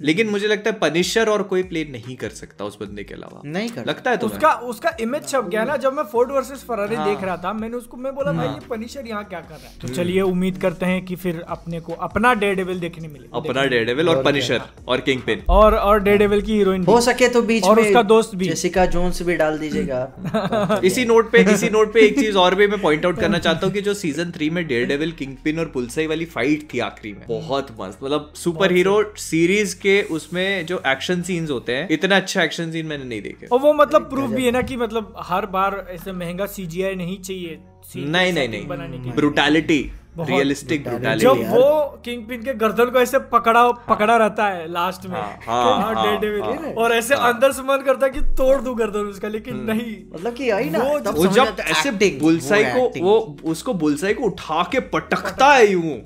[0.00, 3.40] लेकिन मुझे लगता है पनिशर और कोई प्ले नहीं कर सकता उस बंदे के अलावा।
[3.46, 4.36] नहीं कर लगता है तुम्हें?
[4.36, 7.52] उसका उसका इमेज छप गया ना जब मैं फोर्ड वर्सेस फरारी हाँ। देख रहा था
[7.52, 9.78] मैंने उसको मैं बोला भाई ये पनिशर यहाँ क्या कर रहा है?
[9.82, 13.64] तो चलिए उम्मीद करते हैं कि फिर अपने को अपना डे डेविल देखने मिले। अपना
[13.64, 17.28] डेयर डेविल और पनिशर और किंग पिन और और डे डेविल की हीरोइन हो सके
[17.28, 21.70] तो बीच और उसका दोस्त भी। जेसिका जोन्स भी डाल दीजिएगा। इसी नोट पे इसी
[21.70, 24.30] नोट पे एक चीज़ और भी मैं पॉइंट आउट करना चाहता हूँ कि जो सीज़न
[24.32, 27.98] थ्री में डेयर डेविल किंग पिन और पुलसाई वाली फाइट थी आखिरी में बहुत मस्त।
[28.04, 32.86] मतलब सुपर हीरो सीरीज़ के उसमें जो एक्शन सीन्स होते हैं इतना अच्छा एक्शन सीन
[32.86, 36.12] मैंने नहीं देखे। और वो मतलब प्रूफ भी है ना कि मतलब हर बार ऐसे
[36.14, 37.58] महँगा सीजीआई नहीं चाहिए।
[37.96, 39.78] नहीं नहीं नहीं। ब्रुटैलिटी
[40.20, 40.84] रियलिस्टिक
[41.18, 41.64] जब वो
[42.04, 45.94] किंग पिन के गर्दन को ऐसे पकड़ा पकड़ा रहता है लास्ट में। हाँ, हाँ, हाँ,
[45.94, 49.56] हाँ। हाँ, और ऐसे अंदर से मन करता है कि तोड़ दूँ गर्दन उसका लेकिन
[49.62, 54.62] नहीं। मतलब कि आई ना वो जब ऐसे बुलसाई को वो उसको बुलसाई को उठा
[54.72, 55.96] के पटकता है यूँ।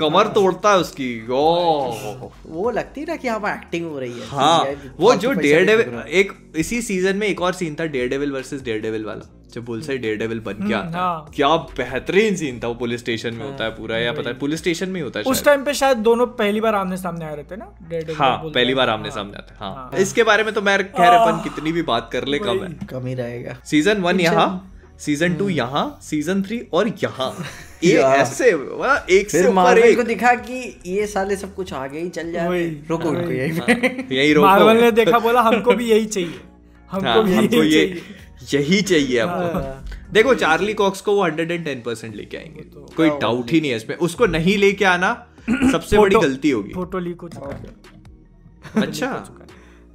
[0.00, 4.26] कमर तोड़ता है उसकी। ओ वो लगती है ना कि हाँ एक्टिंग हो रही है।
[4.28, 4.66] हाँ
[5.00, 8.62] वो जो डेयर डेविल एक इसी सीज़न में एक और सीन था Daredevil versus
[8.62, 12.58] Daredevil वाला जब बुलसाई डेयर डेविल बन के आता है। हाँ। क्या बेहतरीन सीन
[12.62, 15.04] था वो पुलिस स्टेशन में होता है पूरा या पता है पुलिस स्टेशन में ही
[15.04, 18.18] होता है उस टाइम पे शायद दोनों पहली बार आमने सामने आए रहते ना Daredevil
[18.18, 21.42] हाँ पहली बार आमने सामने आते हैं हाँ। इसके बारे में तो मैं खैर अपन
[21.44, 24.48] कितनी भी बात कर ले कम है। कम ही रहेगा। सीज़न वन यहाँ।
[24.98, 27.46] सीज़न टू यहाँ सीज़न थ्री और यहाँ.
[27.84, 28.48] ये ऐसे
[29.18, 29.96] एक से ऊपर एक.
[29.96, 34.32] को दिखा कि ये साले सब कुछ आगे ही चल जाए रुको उनको यही यही
[34.32, 36.40] रोको। मार्वल ने देखा बोला हमको भी यही चाहिए।
[36.88, 41.24] हाँ, हमको भी हमको यही ये चाहिए। यही चाहिए आपको देखो चार्ली कॉक्स को वो
[41.24, 42.62] हंड्रेड एंड टेन परसेंट लेके आएँगे।
[42.96, 45.26] कोई डाउट ही नहीं है इसमें। उसको नहीं लेके आना
[45.72, 49.26] सबसे बड़ी गलती होगी। फ़ोटो लीक हो चुका अच्छा।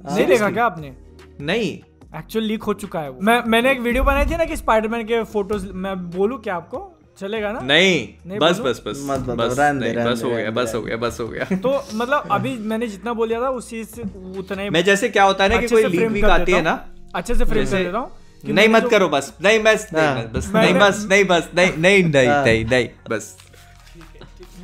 [0.06, 0.92] नहीं देखा क्या आपने?
[1.40, 1.78] नहीं।
[2.18, 5.04] एक्चुअल लीक हो चुका है वो मैं मैंने एक वीडियो बनाई थी ना कि स्पाइडरमैन
[5.06, 6.90] के फ़ोटोज़ मैं बोलूँ क्या आपको
[7.20, 7.92] चलेगा ना नहीं
[8.26, 8.60] नहीं बस?
[8.60, 11.20] बस बस मत बस रहने दे, नहीं, रहने बस हो गया बस हो गया बस
[11.20, 14.02] हो गया तो मतलब अभी मैंने जितना बोल दिया था उसी से
[14.38, 16.70] उतना ही मैं जैसे क्या होता है ना कि कोई लीक वीक आती है ना
[16.72, 18.10] हूँ। अच्छे से फ्रेम कर देता हूँ
[18.54, 22.02] नहीं मत करो बस नहीं बस नहीं हाँ। बस नहीं बस नहीं बस नहीं नहीं
[22.04, 23.36] नहीं नहीं नहीं बस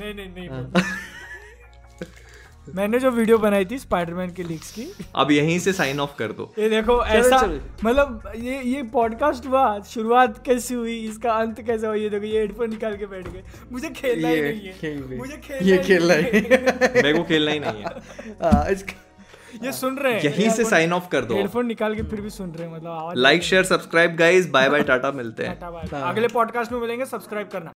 [0.00, 0.82] नहीं नहीं नहीं बोल।
[2.68, 4.86] मैंने जो वीडियो बनाई थी स्पाइडरमैन के लीक्स की।
[5.16, 7.40] अब यहीं से साइन ऑफ़ कर दो। ये देखो ऐसा
[7.84, 12.40] मतलब ये ये पॉडकास्ट हुआ शुरुआत कैसी हुई इसका अंत कैसा हुआ ये देखो ये
[12.40, 13.42] हेडफोन निकाल के बैठ गए।
[13.72, 17.22] मुझे खेलना ही नहीं खेल है मुझे खेलना ये ही खेलना नहीं ही। मेरे को
[17.24, 17.84] खेलना ही नहीं है।
[18.42, 18.64] हाँ,
[19.64, 22.30] ये सुन रहे हैं। यहीं से साइन ऑफ़ कर दो। हेडफोन निकाल के फिर भी
[22.30, 25.88] सुन रहे हैं मतलब like share subscribe guys bye bye tata मिलते हैं। Tata bye
[25.92, 26.02] bye.
[26.02, 27.68] अगले पॉडकास्ट में मिलेंगे सब्सक्राइब करना।